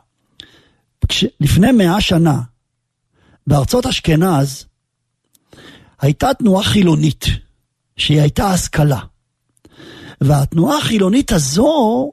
[1.08, 2.42] כש, לפני מאה שנה,
[3.48, 4.66] בארצות אשכנז,
[6.02, 7.26] הייתה תנועה חילונית,
[7.98, 9.00] שהיא הייתה השכלה.
[10.22, 12.12] והתנועה החילונית הזו,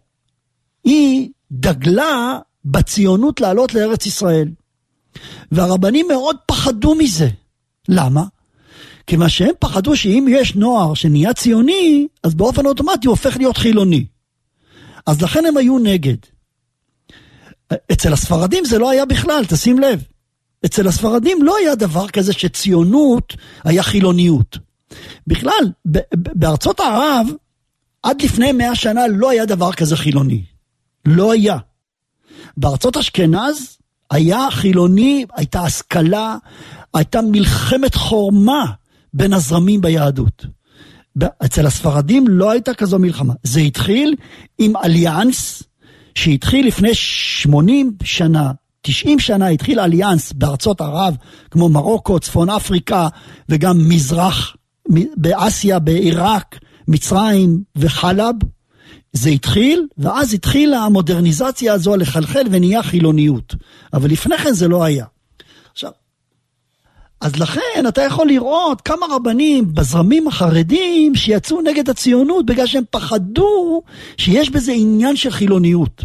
[0.84, 4.48] היא דגלה בציונות לעלות לארץ ישראל.
[5.52, 7.28] והרבנים מאוד פחדו מזה.
[7.88, 8.24] למה?
[9.06, 13.56] כי מה שהם פחדו שאם יש נוער שנהיה ציוני, אז באופן אוטומטי הוא הופך להיות
[13.56, 14.04] חילוני.
[15.06, 16.16] אז לכן הם היו נגד.
[17.92, 20.02] אצל הספרדים זה לא היה בכלל, תשים לב.
[20.64, 24.58] אצל הספרדים לא היה דבר כזה שציונות היה חילוניות.
[25.26, 25.72] בכלל,
[26.14, 27.26] בארצות ערב,
[28.02, 30.44] עד לפני מאה שנה לא היה דבר כזה חילוני.
[31.04, 31.56] לא היה.
[32.56, 33.76] בארצות אשכנז
[34.10, 36.36] היה חילוני, הייתה השכלה,
[36.94, 38.64] הייתה מלחמת חורמה
[39.14, 40.46] בין הזרמים ביהדות.
[41.44, 43.34] אצל הספרדים לא הייתה כזו מלחמה.
[43.42, 44.14] זה התחיל
[44.58, 45.62] עם אליאנס
[46.14, 51.16] שהתחיל לפני 80 שנה, 90 שנה התחיל אליאנס בארצות ערב,
[51.50, 53.08] כמו מרוקו, צפון אפריקה
[53.48, 54.56] וגם מזרח,
[55.16, 56.58] באסיה, בעיראק,
[56.88, 58.34] מצרים וחלב.
[59.12, 63.54] זה התחיל, ואז התחילה המודרניזציה הזו לחלחל ונהיה חילוניות.
[63.92, 65.04] אבל לפני כן זה לא היה.
[65.72, 65.90] עכשיו,
[67.20, 73.82] אז לכן אתה יכול לראות כמה רבנים בזרמים החרדים שיצאו נגד הציונות בגלל שהם פחדו
[74.16, 76.04] שיש בזה עניין של חילוניות.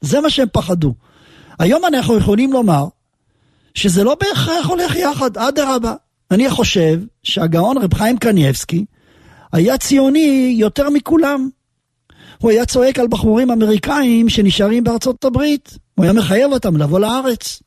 [0.00, 0.94] זה מה שהם פחדו.
[1.58, 2.86] היום אנחנו יכולים לומר
[3.74, 5.94] שזה לא בהכרח הולך יחד, אדרבה.
[6.30, 8.84] אני חושב שהגאון רב חיים קניאבסקי
[9.52, 11.48] היה ציוני יותר מכולם.
[12.38, 15.78] הוא היה צועק על בחורים אמריקאים שנשארים בארצות הברית.
[15.94, 17.62] הוא היה מחייב אותם לבוא לארץ.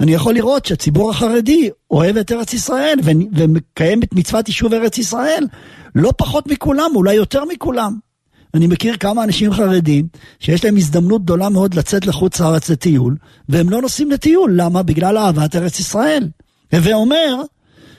[0.00, 2.98] אני יכול לראות שהציבור החרדי אוהב את ארץ ישראל
[3.32, 5.46] ומקיים את מצוות יישוב ארץ ישראל
[5.94, 7.98] לא פחות מכולם, אולי יותר מכולם.
[8.54, 10.06] אני מכיר כמה אנשים חרדים
[10.40, 13.16] שיש להם הזדמנות גדולה מאוד לצאת לחוץ לארץ לטיול,
[13.48, 14.52] והם לא נוסעים לטיול.
[14.54, 14.82] למה?
[14.82, 16.28] בגלל אהבת ארץ ישראל.
[16.72, 17.42] הווה אומר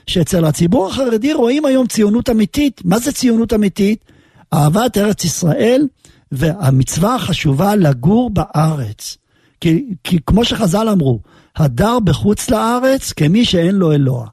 [0.06, 2.80] שאצל הציבור החרדי רואים היום ציונות אמיתית.
[2.84, 4.04] מה זה ציונות אמיתית?
[4.54, 5.88] אהבת ארץ ישראל
[6.32, 9.16] והמצווה החשובה לגור בארץ.
[9.60, 11.20] כי, כי כמו שחז"ל אמרו,
[11.56, 14.26] הדר בחוץ לארץ כמי שאין לו אלוה.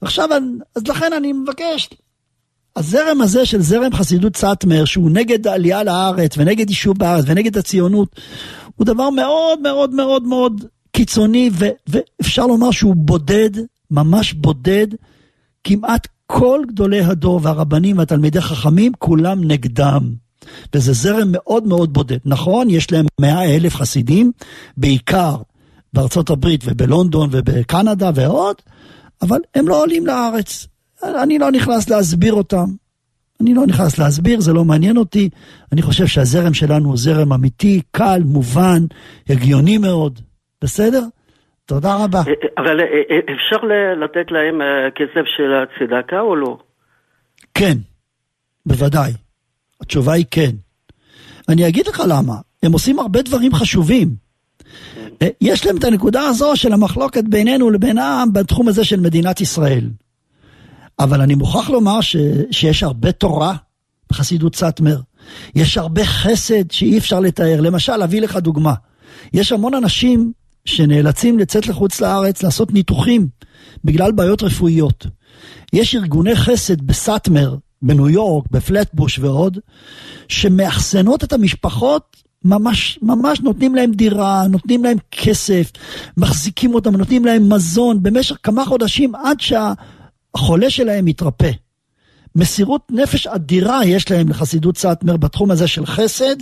[0.00, 0.28] עכשיו,
[0.76, 1.88] אז לכן אני מבקש,
[2.76, 8.20] הזרם הזה של זרם חסידות סאטמר, שהוא נגד העלייה לארץ ונגד יישוב בארץ ונגד הציונות,
[8.76, 13.50] הוא דבר מאוד מאוד מאוד מאוד קיצוני, ו, ואפשר לומר שהוא בודד,
[13.90, 14.86] ממש בודד,
[15.64, 20.14] כמעט כל גדולי הדור והרבנים והתלמידי חכמים, כולם נגדם.
[20.74, 22.18] וזה זרם מאוד מאוד בודד.
[22.24, 24.32] נכון, יש להם מאה אלף חסידים,
[24.76, 25.36] בעיקר
[25.92, 28.56] בארצות הברית ובלונדון ובקנדה ועוד,
[29.22, 30.66] אבל הם לא עולים לארץ.
[31.02, 32.66] אני לא נכנס להסביר אותם.
[33.40, 35.28] אני לא נכנס להסביר, זה לא מעניין אותי.
[35.72, 38.84] אני חושב שהזרם שלנו הוא זרם אמיתי, קל, מובן,
[39.28, 40.20] הגיוני מאוד.
[40.62, 41.02] בסדר?
[41.66, 42.22] תודה רבה.
[42.58, 43.56] אבל אה, אה, אפשר
[44.02, 46.58] לתת להם אה, כסף של הצדקה או לא?
[47.54, 47.76] כן,
[48.66, 49.12] בוודאי.
[49.80, 50.50] התשובה היא כן.
[51.48, 52.34] אני אגיד לך למה.
[52.62, 54.08] הם עושים הרבה דברים חשובים.
[55.22, 59.84] אה, יש להם את הנקודה הזו של המחלוקת בינינו לבינם בתחום הזה של מדינת ישראל.
[60.98, 62.16] אבל אני מוכרח לומר ש,
[62.50, 63.54] שיש הרבה תורה
[64.10, 64.96] בחסידות סאטמר.
[65.54, 67.60] יש הרבה חסד שאי אפשר לתאר.
[67.60, 68.74] למשל, אביא לך דוגמה.
[69.32, 70.32] יש המון אנשים
[70.66, 73.28] שנאלצים לצאת לחוץ לארץ לעשות ניתוחים
[73.84, 75.06] בגלל בעיות רפואיות.
[75.72, 79.58] יש ארגוני חסד בסאטמר, בניו יורק, בפלטבוש ועוד,
[80.28, 85.72] שמאחסנות את המשפחות ממש, ממש נותנים להם דירה, נותנים להם כסף,
[86.16, 91.50] מחזיקים אותם, נותנים להם מזון במשך כמה חודשים עד שהחולה שלהם יתרפא.
[92.36, 96.36] מסירות נפש אדירה יש להם לחסידות סאטמר בתחום הזה של חסד,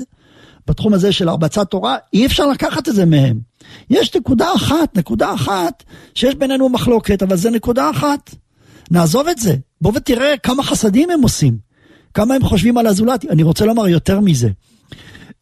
[0.66, 3.54] בתחום הזה של הרבצת תורה, אי אפשר לקחת את זה מהם.
[3.90, 8.35] יש נקודה אחת, נקודה אחת, שיש בינינו מחלוקת, אבל זה נקודה אחת.
[8.90, 11.59] נעזוב את זה, בוא ותראה כמה חסדים הם עושים,
[12.14, 13.24] כמה הם חושבים על הזולת.
[13.24, 14.48] אני רוצה לומר יותר מזה.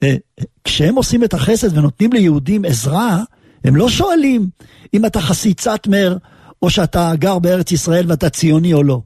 [0.02, 0.16] אה,
[0.64, 3.22] כשהם עושים את החסד ונותנים ליהודים עזרה,
[3.64, 4.48] הם לא שואלים
[4.94, 6.16] אם אתה חסיד סאטמר,
[6.62, 9.00] או שאתה גר בארץ ישראל ואתה ציוני או לא.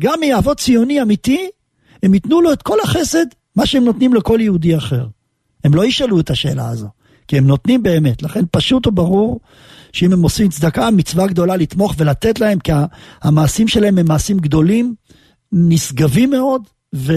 [0.00, 1.48] גם אם יעבוד ציוני אמיתי,
[2.02, 5.06] הם ייתנו לו את כל החסד, מה שהם נותנים לכל יהודי אחר.
[5.64, 6.88] הם לא ישאלו את השאלה הזו,
[7.32, 8.22] כי הם נותנים באמת.
[8.22, 9.40] לכן פשוט וברור
[9.92, 12.72] שאם הם עושים צדקה, מצווה גדולה לתמוך ולתת להם, כי
[13.22, 14.94] המעשים שלהם הם מעשים גדולים,
[15.52, 16.62] נשגבים מאוד,
[16.94, 17.12] ו,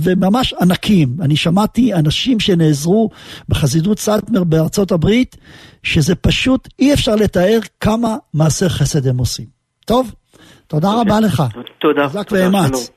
[0.00, 1.16] וממש ענקיים.
[1.20, 3.10] אני שמעתי אנשים שנעזרו
[3.48, 5.36] בחסידות סאטמר בארצות הברית,
[5.82, 9.46] שזה פשוט אי אפשר לתאר כמה מעשי חסד הם עושים.
[9.84, 10.14] טוב,
[10.66, 11.42] תודה רבה לך.
[11.80, 12.08] תודה.
[12.08, 12.90] חזק תודה, ואמץ.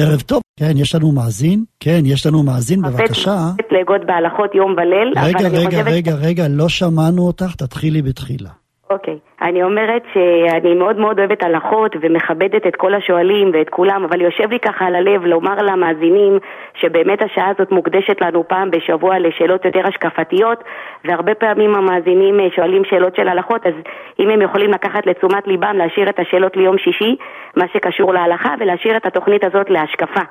[0.00, 0.42] ערב טוב.
[0.58, 1.64] כן, יש לנו מאזין.
[1.80, 3.50] כן, יש לנו מאזין, בבקשה.
[3.58, 5.82] לתת להגות בהלכות יום וליל, רגע, רגע.
[5.82, 8.50] רגע, רגע, לא שמענו אותך, תתחילי בתחילה.
[8.90, 9.18] אוקיי.
[9.42, 14.50] אני אומרת שאני מאוד מאוד אוהבת הלכות ומכבדת את כל השואלים ואת כולם, אבל יושב
[14.50, 16.38] לי ככה על הלב לומר למאזינים
[16.74, 20.64] שבאמת השעה הזאת מוקדשת לנו פעם בשבוע לשאלות יותר השקפתיות,
[21.04, 23.74] והרבה פעמים המאזינים אה, שואלים שאלות של הלכות, אז
[24.20, 27.16] אם הם יכולים לקחת לתשומת ליבם להשאיר את השאלות ליום שישי,
[27.56, 30.22] מה שקשור להלכה, ולהשאיר את התוכנית הזאת להשקפה.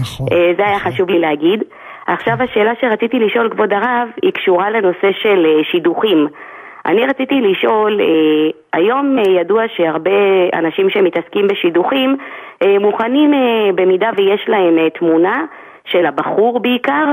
[0.00, 0.26] נכון.
[0.32, 1.64] אה, זה היה חשוב לי להגיד.
[2.06, 6.26] עכשיו השאלה שרציתי לשאול, כבוד הרב, היא קשורה לנושא של אה, שידוכים.
[6.86, 8.06] אני רציתי לשאול, אה,
[8.72, 10.10] היום אה, ידוע שהרבה
[10.52, 12.16] אנשים שמתעסקים בשידוכים
[12.62, 13.30] אה, מוכנים,
[13.74, 15.44] במידה ויש להם תמונה
[15.84, 17.04] של הבחור בעיקר,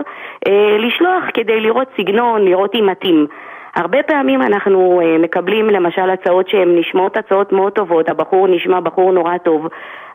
[0.79, 3.27] לשלוח כדי לראות סגנון, לראות אם מתאים.
[3.75, 9.11] הרבה פעמים אנחנו אה, מקבלים למשל הצעות שהן נשמעות הצעות מאוד טובות, הבחור נשמע בחור
[9.11, 9.67] נורא טוב,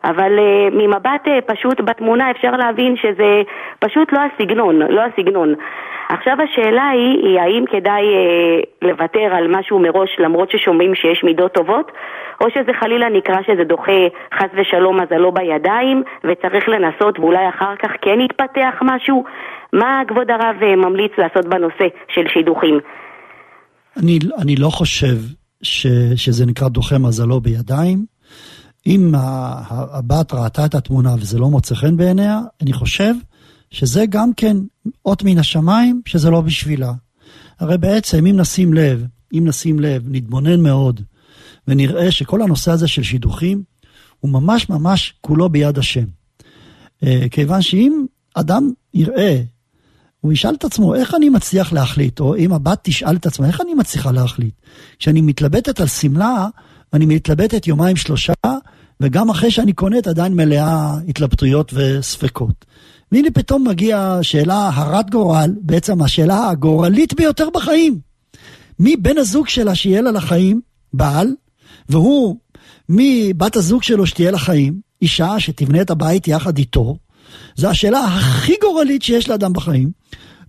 [0.03, 3.41] אבל אה, ממבט אה, פשוט בתמונה אפשר להבין שזה
[3.79, 5.53] פשוט לא הסגנון, לא הסגנון.
[6.09, 8.05] עכשיו השאלה היא, היא האם כדאי
[8.81, 11.91] לוותר על משהו מראש למרות ששומעים שיש מידות טובות,
[12.41, 17.91] או שזה חלילה נקרא שזה דוחה חס ושלום מזלו בידיים וצריך לנסות ואולי אחר כך
[18.01, 19.23] כן יתפתח משהו?
[19.73, 22.79] מה כבוד הרב ממליץ לעשות בנושא של שידוכים?
[23.97, 25.21] אני, אני לא חושב
[25.61, 28.05] ש, שזה נקרא דוחה מזלו בידיים.
[28.87, 33.13] אם הבת ראתה את התמונה וזה לא מוצא חן בעיניה, אני חושב
[33.71, 34.57] שזה גם כן
[35.05, 36.93] אות מן השמיים שזה לא בשבילה.
[37.59, 41.01] הרי בעצם אם נשים לב, אם נשים לב, נתבונן מאוד
[41.67, 43.63] ונראה שכל הנושא הזה של שידוכים
[44.19, 46.05] הוא ממש ממש כולו ביד השם.
[47.03, 48.05] אה, כיוון שאם
[48.35, 49.41] אדם יראה
[50.25, 52.19] הוא ישאל את עצמו, איך אני מצליח להחליט?
[52.19, 54.53] או אם הבת תשאל את עצמה, איך אני מצליחה להחליט?
[54.99, 56.47] כשאני מתלבטת על שמלה,
[56.93, 58.33] אני מתלבטת יומיים שלושה,
[58.99, 62.65] וגם אחרי שאני קונאת עדיין מלאה התלבטויות וספקות.
[63.11, 67.99] והנה פתאום מגיעה שאלה הרת גורל, בעצם השאלה הגורלית ביותר בחיים.
[68.79, 70.61] מי בן הזוג שלה שיהיה לה לחיים,
[70.93, 71.33] בעל,
[71.89, 72.37] והוא,
[72.89, 76.97] מי בת הזוג שלו שתהיה לחיים, אישה שתבנה את הבית יחד איתו,
[77.55, 79.91] זו השאלה הכי גורלית שיש לאדם בחיים,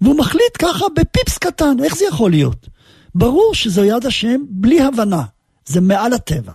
[0.00, 2.68] והוא מחליט ככה בפיפס קטן, איך זה יכול להיות?
[3.14, 5.22] ברור שזו יד השם בלי הבנה,
[5.66, 6.52] זה מעל הטבע.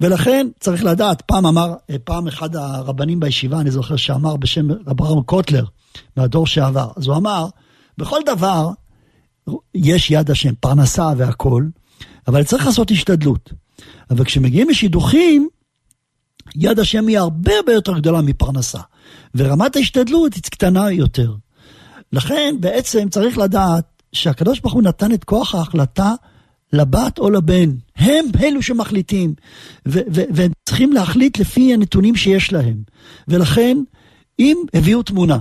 [0.00, 5.22] ולכן צריך לדעת, פעם אמר, פעם אחד הרבנים בישיבה, אני זוכר שאמר בשם רב אברהם
[5.22, 5.64] קוטלר,
[6.16, 7.46] מהדור שעבר, אז הוא אמר,
[7.98, 8.68] בכל דבר
[9.74, 11.70] יש יד השם, פרנסה והכול,
[12.28, 13.52] אבל צריך לעשות השתדלות.
[14.10, 15.48] אבל כשמגיעים לשידוכים,
[16.54, 18.80] יד השם היא הרבה הרבה יותר גדולה מפרנסה.
[19.34, 21.34] ורמת ההשתדלות היא קטנה יותר.
[22.12, 26.12] לכן בעצם צריך לדעת שהקדוש ברוך הוא נתן את כוח ההחלטה
[26.72, 27.70] לבת או לבן.
[27.96, 29.34] הם אלו שמחליטים,
[29.88, 32.82] ו- ו- והם צריכים להחליט לפי הנתונים שיש להם.
[33.28, 33.78] ולכן,
[34.38, 35.38] אם הביאו תמונה,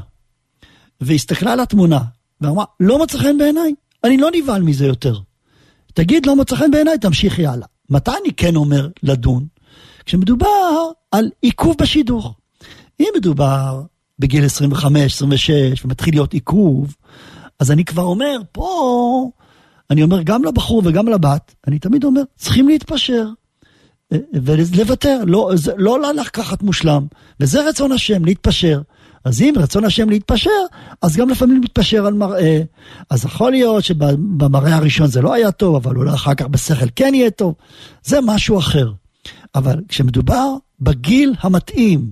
[1.02, 2.00] והסתכלה על התמונה,
[2.42, 5.20] ואמרה, לא מצא חן בעיניי, אני לא נבהל מזה יותר.
[5.94, 7.68] תגיד, לא מצא חן בעיניי, תמשיכי הלאה.
[7.90, 9.46] מתי אני כן אומר לדון?
[10.06, 12.34] כשמדובר על עיכוב בשידור.
[13.00, 13.82] אם מדובר
[14.20, 16.96] בגיל 25, 26, ומתחיל להיות עיכוב,
[17.60, 19.30] אז אני כבר אומר, פה,
[19.90, 23.28] אני אומר גם לבחור וגם לבת, אני תמיד אומר, צריכים להתפשר.
[24.14, 27.06] אה, ולוותר, לא, זה, לא לקחת מושלם,
[27.40, 28.82] וזה רצון השם, להתפשר.
[29.26, 30.50] אז אם רצון השם להתפשר,
[31.02, 32.62] אז גם לפעמים להתפשר על מראה.
[33.10, 37.14] אז יכול להיות שבמראה הראשון זה לא היה טוב, אבל אולי אחר כך בשכל כן
[37.16, 37.56] יהיה טוב.
[38.04, 38.92] זה משהו אחר.
[39.56, 42.12] אבל כשמדובר בגיל המתאים,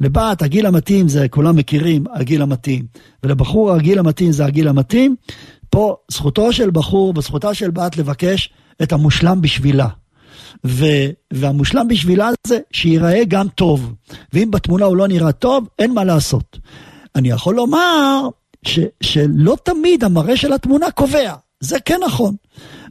[0.00, 2.84] לבת הגיל המתאים זה כולם מכירים הגיל המתאים,
[3.22, 5.16] ולבחור הגיל המתאים זה הגיל המתאים,
[5.70, 8.50] פה זכותו של בחור וזכותה של בת לבקש
[8.82, 9.88] את המושלם בשבילה.
[10.66, 10.84] ו,
[11.32, 13.92] והמושלם בשבילה זה שייראה גם טוב.
[14.32, 16.58] ואם בתמונה הוא לא נראה טוב, אין מה לעשות.
[17.16, 18.28] אני יכול לומר
[18.66, 22.34] ש, שלא תמיד המראה של התמונה קובע, זה כן נכון.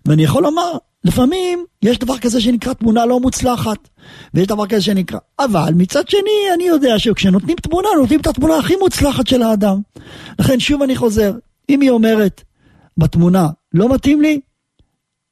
[0.06, 0.72] ואני יכול לומר,
[1.04, 3.90] לפעמים יש דבר כזה שנקרא תמונה לא מוצלחת,
[4.34, 5.20] ויש דבר כזה שנקרא...
[5.40, 9.82] אבל מצד שני, אני יודע שכשנותנים תמונה, נותנים את התמונה הכי מוצלחת של האדם.
[10.40, 11.34] לכן שוב אני חוזר,
[11.70, 12.44] אם היא אומרת
[12.98, 14.40] בתמונה, לא מתאים לי,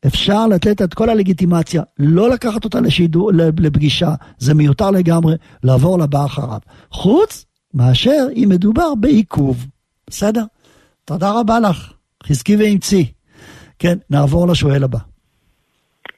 [0.08, 6.26] אפשר לתת את כל הלגיטימציה, לא לקחת אותה לשידור, לפגישה, זה מיותר לגמרי, לעבור לבא
[6.26, 6.60] אחריו.
[6.92, 9.66] חוץ מאשר אם מדובר בעיכוב.
[10.10, 10.44] בסדר?
[11.06, 13.12] תודה רבה לך, חזקי ואמצי.
[13.80, 15.00] כן, נעבור לשואל הבא.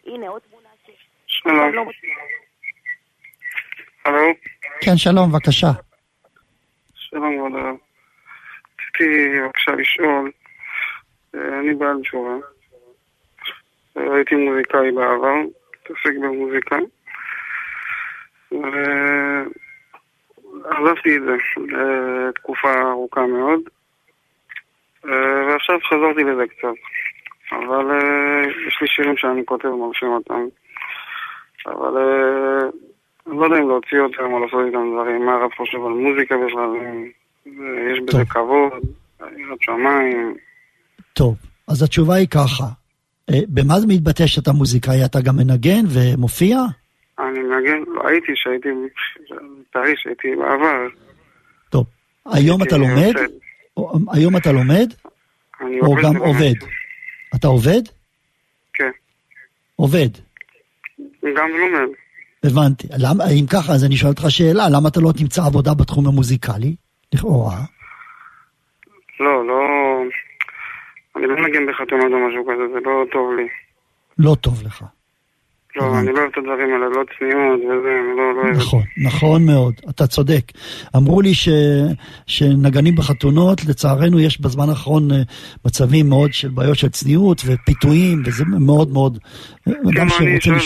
[0.09, 0.89] הנה עוד תמונה ש...
[1.27, 1.89] שלום.
[4.05, 4.33] הלו?
[4.81, 5.67] כן, שלום, בבקשה.
[6.93, 7.75] שלום, כבוד הרב.
[8.79, 10.31] רציתי בבקשה לשאול,
[11.35, 12.35] אה, אני בעל תשובה.
[13.97, 15.35] אה, הייתי מוזיקאי בעבר,
[15.73, 16.77] מתעסק במוזיקה.
[20.63, 21.35] ועזבתי את זה
[21.67, 23.59] לתקופה ארוכה מאוד.
[25.05, 26.75] אה, ועכשיו חזרתי לזה קצת.
[27.51, 27.85] אבל
[28.67, 30.45] יש לי שירים שאני כותב ומרשים אותם.
[31.65, 31.97] אבל
[33.27, 36.35] אני לא יודע אם להוציא אותם או לעשות איתם דברים, מה הרב חושב על מוזיקה
[36.47, 36.69] בכלל,
[37.91, 38.71] יש בזה כבוד,
[39.37, 40.35] יראת שמיים.
[41.13, 41.35] טוב,
[41.67, 42.63] אז התשובה היא ככה,
[43.29, 45.05] אה, במה זה מתבטא שאתה מוזיקאי?
[45.05, 46.57] אתה גם מנגן ומופיע?
[47.19, 48.69] אני מנגן, לא הייתי שהייתי,
[49.29, 50.87] לצערי שהייתי בעבר.
[51.69, 51.85] טוב,
[52.25, 53.13] היום אתה לומד?
[54.13, 54.93] היום אתה לומד?
[55.81, 56.78] או גם עובד?
[57.35, 57.81] אתה עובד?
[58.73, 58.91] כן.
[59.75, 60.09] עובד.
[61.23, 61.89] גם לומד.
[62.43, 62.87] הבנתי.
[62.97, 66.75] למה, אם ככה, אז אני שואל אותך שאלה, למה אתה לא תמצא עבודה בתחום המוזיקלי?
[67.13, 67.57] לכאורה.
[69.19, 69.59] לא, לא...
[71.15, 73.47] אני לא מנגן בחתונות או משהו כזה, זה לא טוב לי.
[74.19, 74.83] לא טוב לך.
[75.75, 78.81] לא, אני לא אוהב את הדברים האלה, לא צניעות וזה, אני לא, לא אוהב נכון,
[79.03, 80.43] נכון מאוד, אתה צודק.
[80.97, 81.49] אמרו לי ש,
[82.27, 85.17] שנגנים בחתונות, לצערנו יש בזמן האחרון אה,
[85.65, 89.17] מצבים מאוד של בעיות של צניעות ופיתויים, וזה מאוד מאוד...
[89.65, 90.09] כן, אני
[90.41, 90.57] שואל,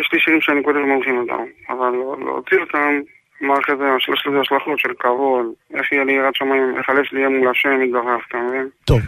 [0.00, 1.90] יש לי שירים שאני כותב ומולחין אותם, אבל
[2.24, 3.00] להוציא אותם,
[3.42, 7.18] אחרי זה, יש לזה השלכות של כבוד, איך יהיה לי יראת שמיים, איך הלב שלי
[7.18, 8.68] יהיה מול השם יתברך, אתה מבין?
[8.84, 9.00] טוב,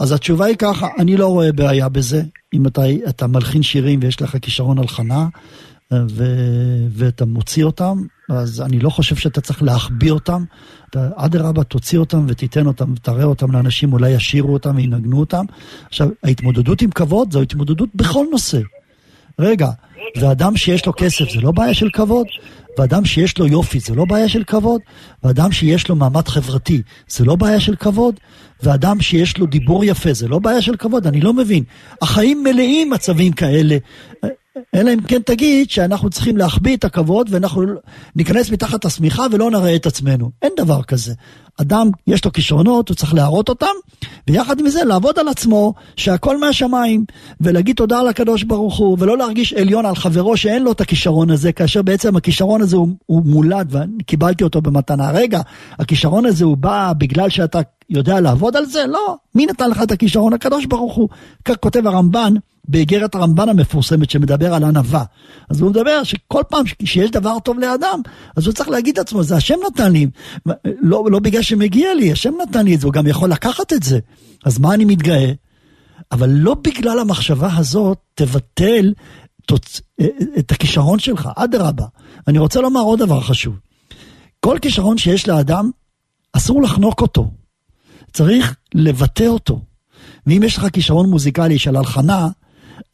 [0.00, 2.20] אז התשובה היא ככה, אני לא רואה בעיה בזה,
[2.54, 5.26] אם אתה, אתה מלחין שירים ויש לך כישרון הלחנה,
[5.92, 6.24] ו,
[6.90, 7.94] ואתה מוציא אותם,
[8.30, 10.44] אז אני לא חושב שאתה צריך להחביא אותם.
[11.16, 15.44] אדרבה, תוציא אותם ותיתן אותם, ותראה אותם לאנשים, אולי ישירו אותם וינגנו אותם.
[15.88, 18.58] עכשיו, ההתמודדות עם כבוד זו התמודדות בכל נושא.
[19.38, 19.68] רגע,
[20.20, 22.26] ואדם שיש לו כסף זה לא בעיה של כבוד?
[22.78, 24.80] ואדם שיש לו יופי זה לא בעיה של כבוד?
[25.24, 28.14] ואדם שיש לו מעמד חברתי זה לא בעיה של כבוד?
[28.62, 31.06] ואדם שיש לו דיבור יפה זה לא בעיה של כבוד?
[31.06, 31.64] אני לא מבין.
[32.02, 33.76] החיים מלאים מצבים כאלה.
[34.74, 37.62] אלא אם כן תגיד שאנחנו צריכים להחביא את הכבוד ואנחנו
[38.16, 40.30] ניכנס מתחת השמיכה ולא נראה את עצמנו.
[40.42, 41.14] אין דבר כזה.
[41.60, 43.66] אדם, יש לו כישרונות, הוא צריך להראות אותם,
[44.28, 47.04] ויחד עם זה לעבוד על עצמו, שהכל מהשמיים,
[47.40, 51.52] ולהגיד תודה לקדוש ברוך הוא, ולא להרגיש עליון על חברו שאין לו את הכישרון הזה,
[51.52, 55.10] כאשר בעצם הכישרון הזה הוא, הוא מולד, וקיבלתי אותו במתנה.
[55.10, 55.40] רגע,
[55.78, 58.86] הכישרון הזה הוא בא בגלל שאתה יודע לעבוד על זה?
[58.86, 59.16] לא.
[59.34, 60.32] מי נתן לך את הכישרון?
[60.32, 61.08] הקדוש ברוך הוא.
[61.44, 62.34] כך כותב הרמב"ן.
[62.68, 65.04] באיגרת הרמב"ן המפורסמת שמדבר על ענווה.
[65.50, 68.00] אז הוא מדבר שכל פעם שיש דבר טוב לאדם,
[68.36, 70.06] אז הוא צריך להגיד לעצמו, זה השם נתן לי,
[70.64, 73.82] לא, לא בגלל שמגיע לי, השם נתן לי את זה, הוא גם יכול לקחת את
[73.82, 73.98] זה.
[74.44, 75.32] אז מה אני מתגאה?
[76.12, 78.92] אבל לא בגלל המחשבה הזאת תבטל
[79.46, 79.80] תוצ...
[80.38, 81.84] את הכישרון שלך, אדרבה.
[82.28, 83.54] אני רוצה לומר עוד דבר חשוב.
[84.40, 85.70] כל כישרון שיש לאדם,
[86.32, 87.30] אסור לחנוק אותו.
[88.12, 89.60] צריך לבטא אותו.
[90.26, 92.28] ואם יש לך כישרון מוזיקלי של הלחנה,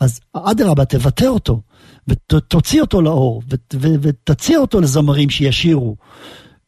[0.01, 1.61] אז אדרבה, תבטא אותו,
[2.09, 5.97] ותוציא אותו לאור, ות, ו, ותציע אותו לזמרים שישירו.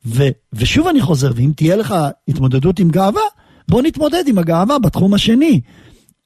[0.07, 1.95] ו, ושוב אני חוזר, ואם תהיה לך
[2.29, 3.23] התמודדות עם גאווה,
[3.69, 5.61] בוא נתמודד עם הגאווה בתחום השני.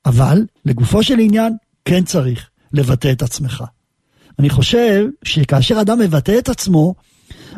[0.06, 1.52] אבל לגופו של עניין,
[1.84, 3.64] כן צריך לבטא את עצמך.
[4.38, 6.94] אני חושב שכאשר אדם מבטא את עצמו,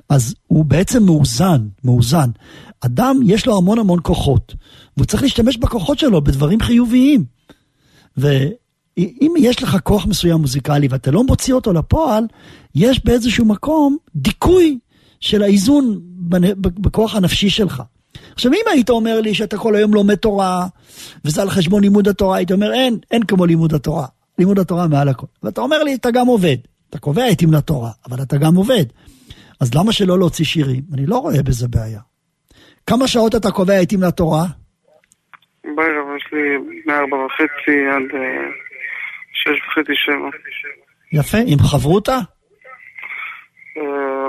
[0.09, 2.31] אז הוא בעצם מאוזן, מאוזן.
[2.81, 4.55] אדם יש לו המון המון כוחות,
[4.97, 7.25] והוא צריך להשתמש בכוחות שלו בדברים חיוביים.
[8.99, 12.25] ואם יש לך כוח מסוים מוזיקלי ואתה לא מוציא אותו לפועל,
[12.75, 14.79] יש באיזשהו מקום דיכוי
[15.21, 16.01] של האיזון
[16.59, 17.83] בכוח הנפשי שלך.
[18.35, 20.67] עכשיו אם היית אומר לי שאתה כל היום לומד תורה,
[21.25, 24.07] וזה על חשבון לימוד התורה, הייתי אומר אין, אין כמו לימוד התורה.
[24.39, 25.27] לימוד התורה מעל הכל.
[25.43, 26.57] ואתה אומר לי, אתה גם עובד.
[26.91, 28.85] אתה קובע את ימנת תורה, אבל אתה גם עובד.
[29.61, 30.83] אז למה שלא להוציא שירים?
[30.95, 32.01] אני לא רואה בזה בעיה.
[32.87, 34.47] כמה שעות אתה קובע את ימנת תורה?
[35.65, 38.51] בערב יש לי מארבע וחצי עד אה,
[39.43, 40.29] שש וחצי, שבע.
[41.13, 42.19] יפה, עם חברותה?
[43.77, 43.83] אה,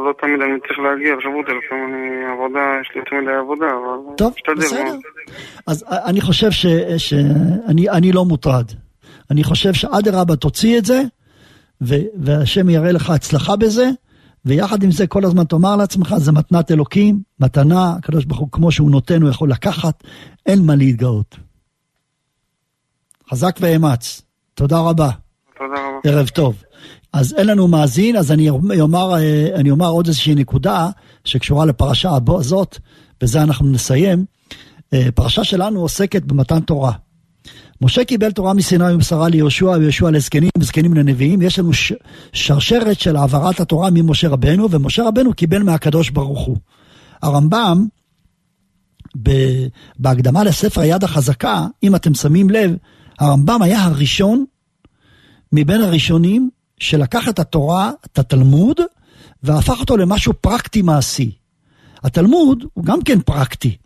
[0.05, 4.15] לא תמיד אני צריך להגיע לחברותא, לפעמים אני עבודה, יש לי יותר מדי עבודה, אבל...
[4.17, 4.97] טוב, בסדר.
[5.67, 6.51] אז אני חושב
[6.97, 8.65] שאני לא מוטרד.
[9.31, 11.01] אני חושב שאדרבה תוציא את זה,
[12.15, 13.89] והשם יראה לך הצלחה בזה,
[14.45, 18.71] ויחד עם זה כל הזמן תאמר לעצמך, זה מתנת אלוקים, מתנה, הקדוש ברוך הוא כמו
[18.71, 20.03] שהוא נותן, הוא יכול לקחת,
[20.45, 21.37] אין מה להתגאות.
[23.31, 24.30] חזק ואמץ.
[24.53, 25.09] תודה רבה.
[25.57, 25.99] תודה רבה.
[26.03, 26.63] ערב טוב.
[27.13, 29.15] אז אין לנו מאזין, אז אני אומר,
[29.55, 30.89] אני אומר עוד איזושהי נקודה
[31.25, 32.77] שקשורה לפרשה הזאת,
[33.21, 34.25] בזה אנחנו נסיים.
[35.15, 36.91] פרשה שלנו עוסקת במתן תורה.
[37.81, 41.41] משה קיבל תורה מסיני ומסרה ליהושע ויהושע לזקנים וזקנים לנביאים.
[41.41, 41.93] יש לנו ש...
[42.33, 46.57] שרשרת של העברת התורה ממשה רבנו, ומשה רבנו קיבל מהקדוש ברוך הוא.
[47.21, 47.85] הרמב"ם,
[49.23, 49.31] ב...
[49.99, 52.75] בהקדמה לספר היד החזקה, אם אתם שמים לב,
[53.21, 54.45] הרמב"ם היה הראשון
[55.51, 56.49] מבין הראשונים
[56.79, 58.79] שלקח את התורה, את התלמוד,
[59.43, 61.31] והפך אותו למשהו פרקטי מעשי.
[62.03, 63.77] התלמוד הוא גם כן פרקטי,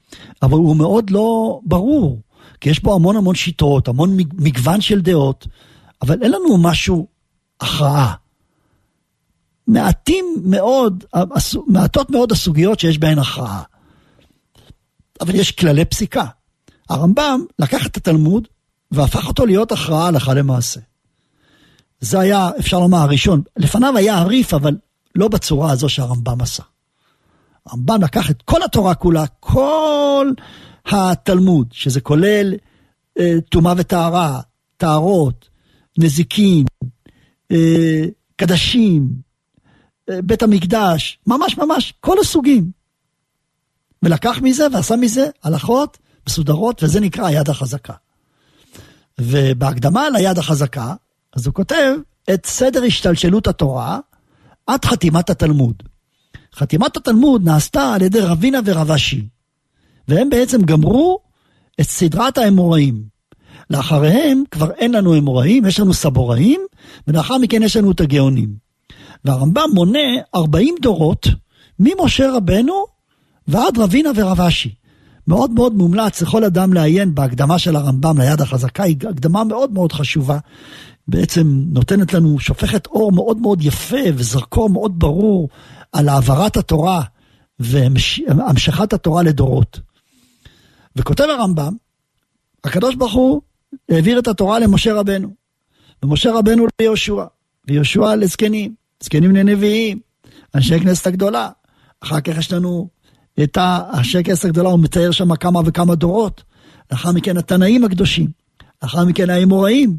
[0.41, 2.21] אבל הוא מאוד לא ברור.
[2.61, 5.47] כי יש פה המון המון שיטות, המון מגוון של דעות,
[6.01, 7.07] אבל אין לנו משהו
[7.61, 8.13] הכרעה.
[9.67, 11.03] מעטים מאוד,
[11.67, 13.63] מעטות מאוד הסוגיות שיש בהן הכרעה.
[15.21, 16.25] אבל יש כללי פסיקה.
[16.89, 18.47] הרמב"ם לקח את התלמוד
[18.95, 20.79] והפך אותו להיות הכרעה הלכה למעשה.
[21.99, 23.41] זה היה, אפשר לומר, הראשון.
[23.57, 24.77] לפניו היה הריף, אבל
[25.15, 26.63] לא בצורה הזו שהרמב"ם עשה.
[27.65, 30.31] הרמב"ם לקח את כל התורה כולה, כל
[30.85, 32.53] התלמוד, שזה כולל
[33.19, 34.41] אה, טומאה אה, וטהרה,
[34.77, 35.49] טהרות,
[35.97, 36.65] נזיקין,
[37.51, 38.03] אה,
[38.35, 39.09] קדשים,
[40.09, 42.71] אה, בית המקדש, ממש ממש, כל הסוגים.
[44.03, 47.93] ולקח מזה ועשה מזה הלכות מסודרות, וזה נקרא היד החזקה.
[49.22, 50.93] ובהקדמה ליד החזקה,
[51.36, 51.93] אז הוא כותב
[52.34, 53.99] את סדר השתלשלות התורה
[54.68, 55.84] עד חתימת התלמוד.
[56.55, 59.28] חתימת התלמוד נעשתה על ידי רבינה ורבשי.
[60.07, 61.20] והם בעצם גמרו
[61.82, 63.03] את סדרת האמוראים.
[63.70, 66.61] לאחריהם כבר אין לנו אמוראים, יש לנו סבוראים,
[67.07, 68.55] ולאחר מכן יש לנו את הגאונים.
[69.26, 69.99] והרמב"ם מונה
[70.36, 71.28] 40 דורות
[71.80, 72.86] ממשה רבנו
[73.47, 74.76] ועד רבינה ורבשי.
[75.28, 79.91] מאוד מאוד מומלץ לכל אדם לעיין בהקדמה של הרמב"ם ליד החזקה, היא הקדמה מאוד מאוד
[79.91, 80.38] חשובה.
[81.07, 85.49] בעצם נותנת לנו, שופכת אור מאוד מאוד יפה וזרקור מאוד ברור
[85.91, 87.01] על העברת התורה
[87.59, 89.80] והמשכת התורה לדורות.
[90.95, 91.76] וכותב הרמב"ם,
[92.63, 93.41] הקדוש ברוך הוא
[93.89, 95.30] העביר את התורה למשה רבנו,
[96.03, 97.23] ומשה רבנו ליהושע,
[97.67, 99.99] ויהושע לזקנים, זקנים לנביאים,
[100.55, 101.49] אנשי כנסת הגדולה.
[102.03, 102.89] אחר כך יש לנו
[103.43, 103.57] את
[103.93, 106.43] אנשי כנסת הגדולה, הוא מתאר שם כמה וכמה דורות.
[106.91, 108.27] לאחר מכן התנאים הקדושים,
[108.83, 109.97] לאחר מכן האמוראים,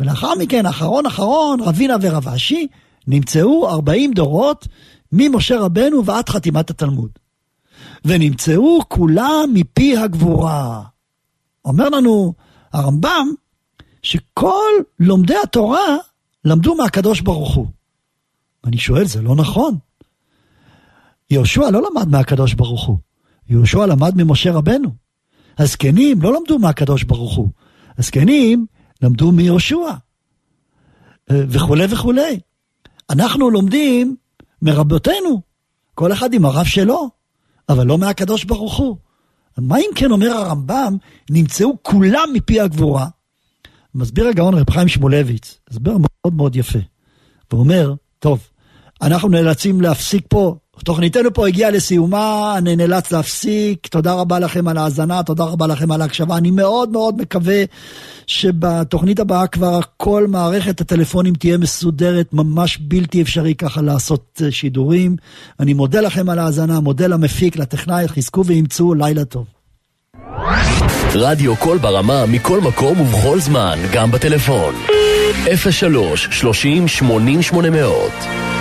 [0.00, 2.66] ולאחר מכן, אחרון אחרון, רבינה ורבשי,
[3.06, 4.68] נמצאו 40 דורות
[5.12, 7.10] ממשה רבנו ועד חתימת התלמוד.
[8.04, 10.82] ונמצאו כולם מפי הגבורה.
[11.64, 12.34] אומר לנו
[12.72, 13.32] הרמב"ם
[14.02, 15.96] שכל לומדי התורה
[16.44, 17.66] למדו מהקדוש ברוך הוא.
[18.64, 19.78] אני שואל, זה לא נכון.
[21.30, 22.98] יהושע לא למד מהקדוש ברוך הוא,
[23.48, 24.90] יהושע למד ממשה רבנו.
[25.58, 27.48] הזקנים לא למדו מהקדוש ברוך הוא,
[27.98, 28.66] הזקנים
[29.02, 29.90] למדו מיהושע.
[31.30, 32.40] אה, וכולי וכולי.
[33.10, 34.16] אנחנו לומדים
[34.62, 35.40] מרבותינו,
[35.94, 37.10] כל אחד עם הרב שלו.
[37.68, 38.96] אבל לא מהקדוש ברוך הוא.
[39.58, 40.96] מה אם כן אומר הרמב"ם,
[41.30, 43.06] נמצאו כולם מפי הגבורה?
[43.94, 46.78] מסביר הגאון רב חיים שמואלביץ, הסבר מאוד מאוד יפה.
[47.50, 48.48] והוא אומר, טוב,
[49.02, 54.78] אנחנו נאלצים להפסיק פה, תוכניתנו פה הגיעה לסיומה, אני נאלץ להפסיק, תודה רבה לכם על
[54.78, 57.64] ההאזנה, תודה רבה לכם על ההקשבה, אני מאוד מאוד מקווה
[58.26, 65.16] שבתוכנית הבאה כבר כל מערכת הטלפונים תהיה מסודרת, ממש בלתי אפשרי ככה לעשות אה, שידורים.
[65.60, 69.46] אני מודה לכם על ההאזנה, מודה למפיק, לטכנאי, חזקו ואימצו, לילה טוב.
[71.14, 74.74] רדיו קול ברמה מכל מקום ובכל זמן, גם בטלפון.
[75.70, 78.55] 03 30 80 800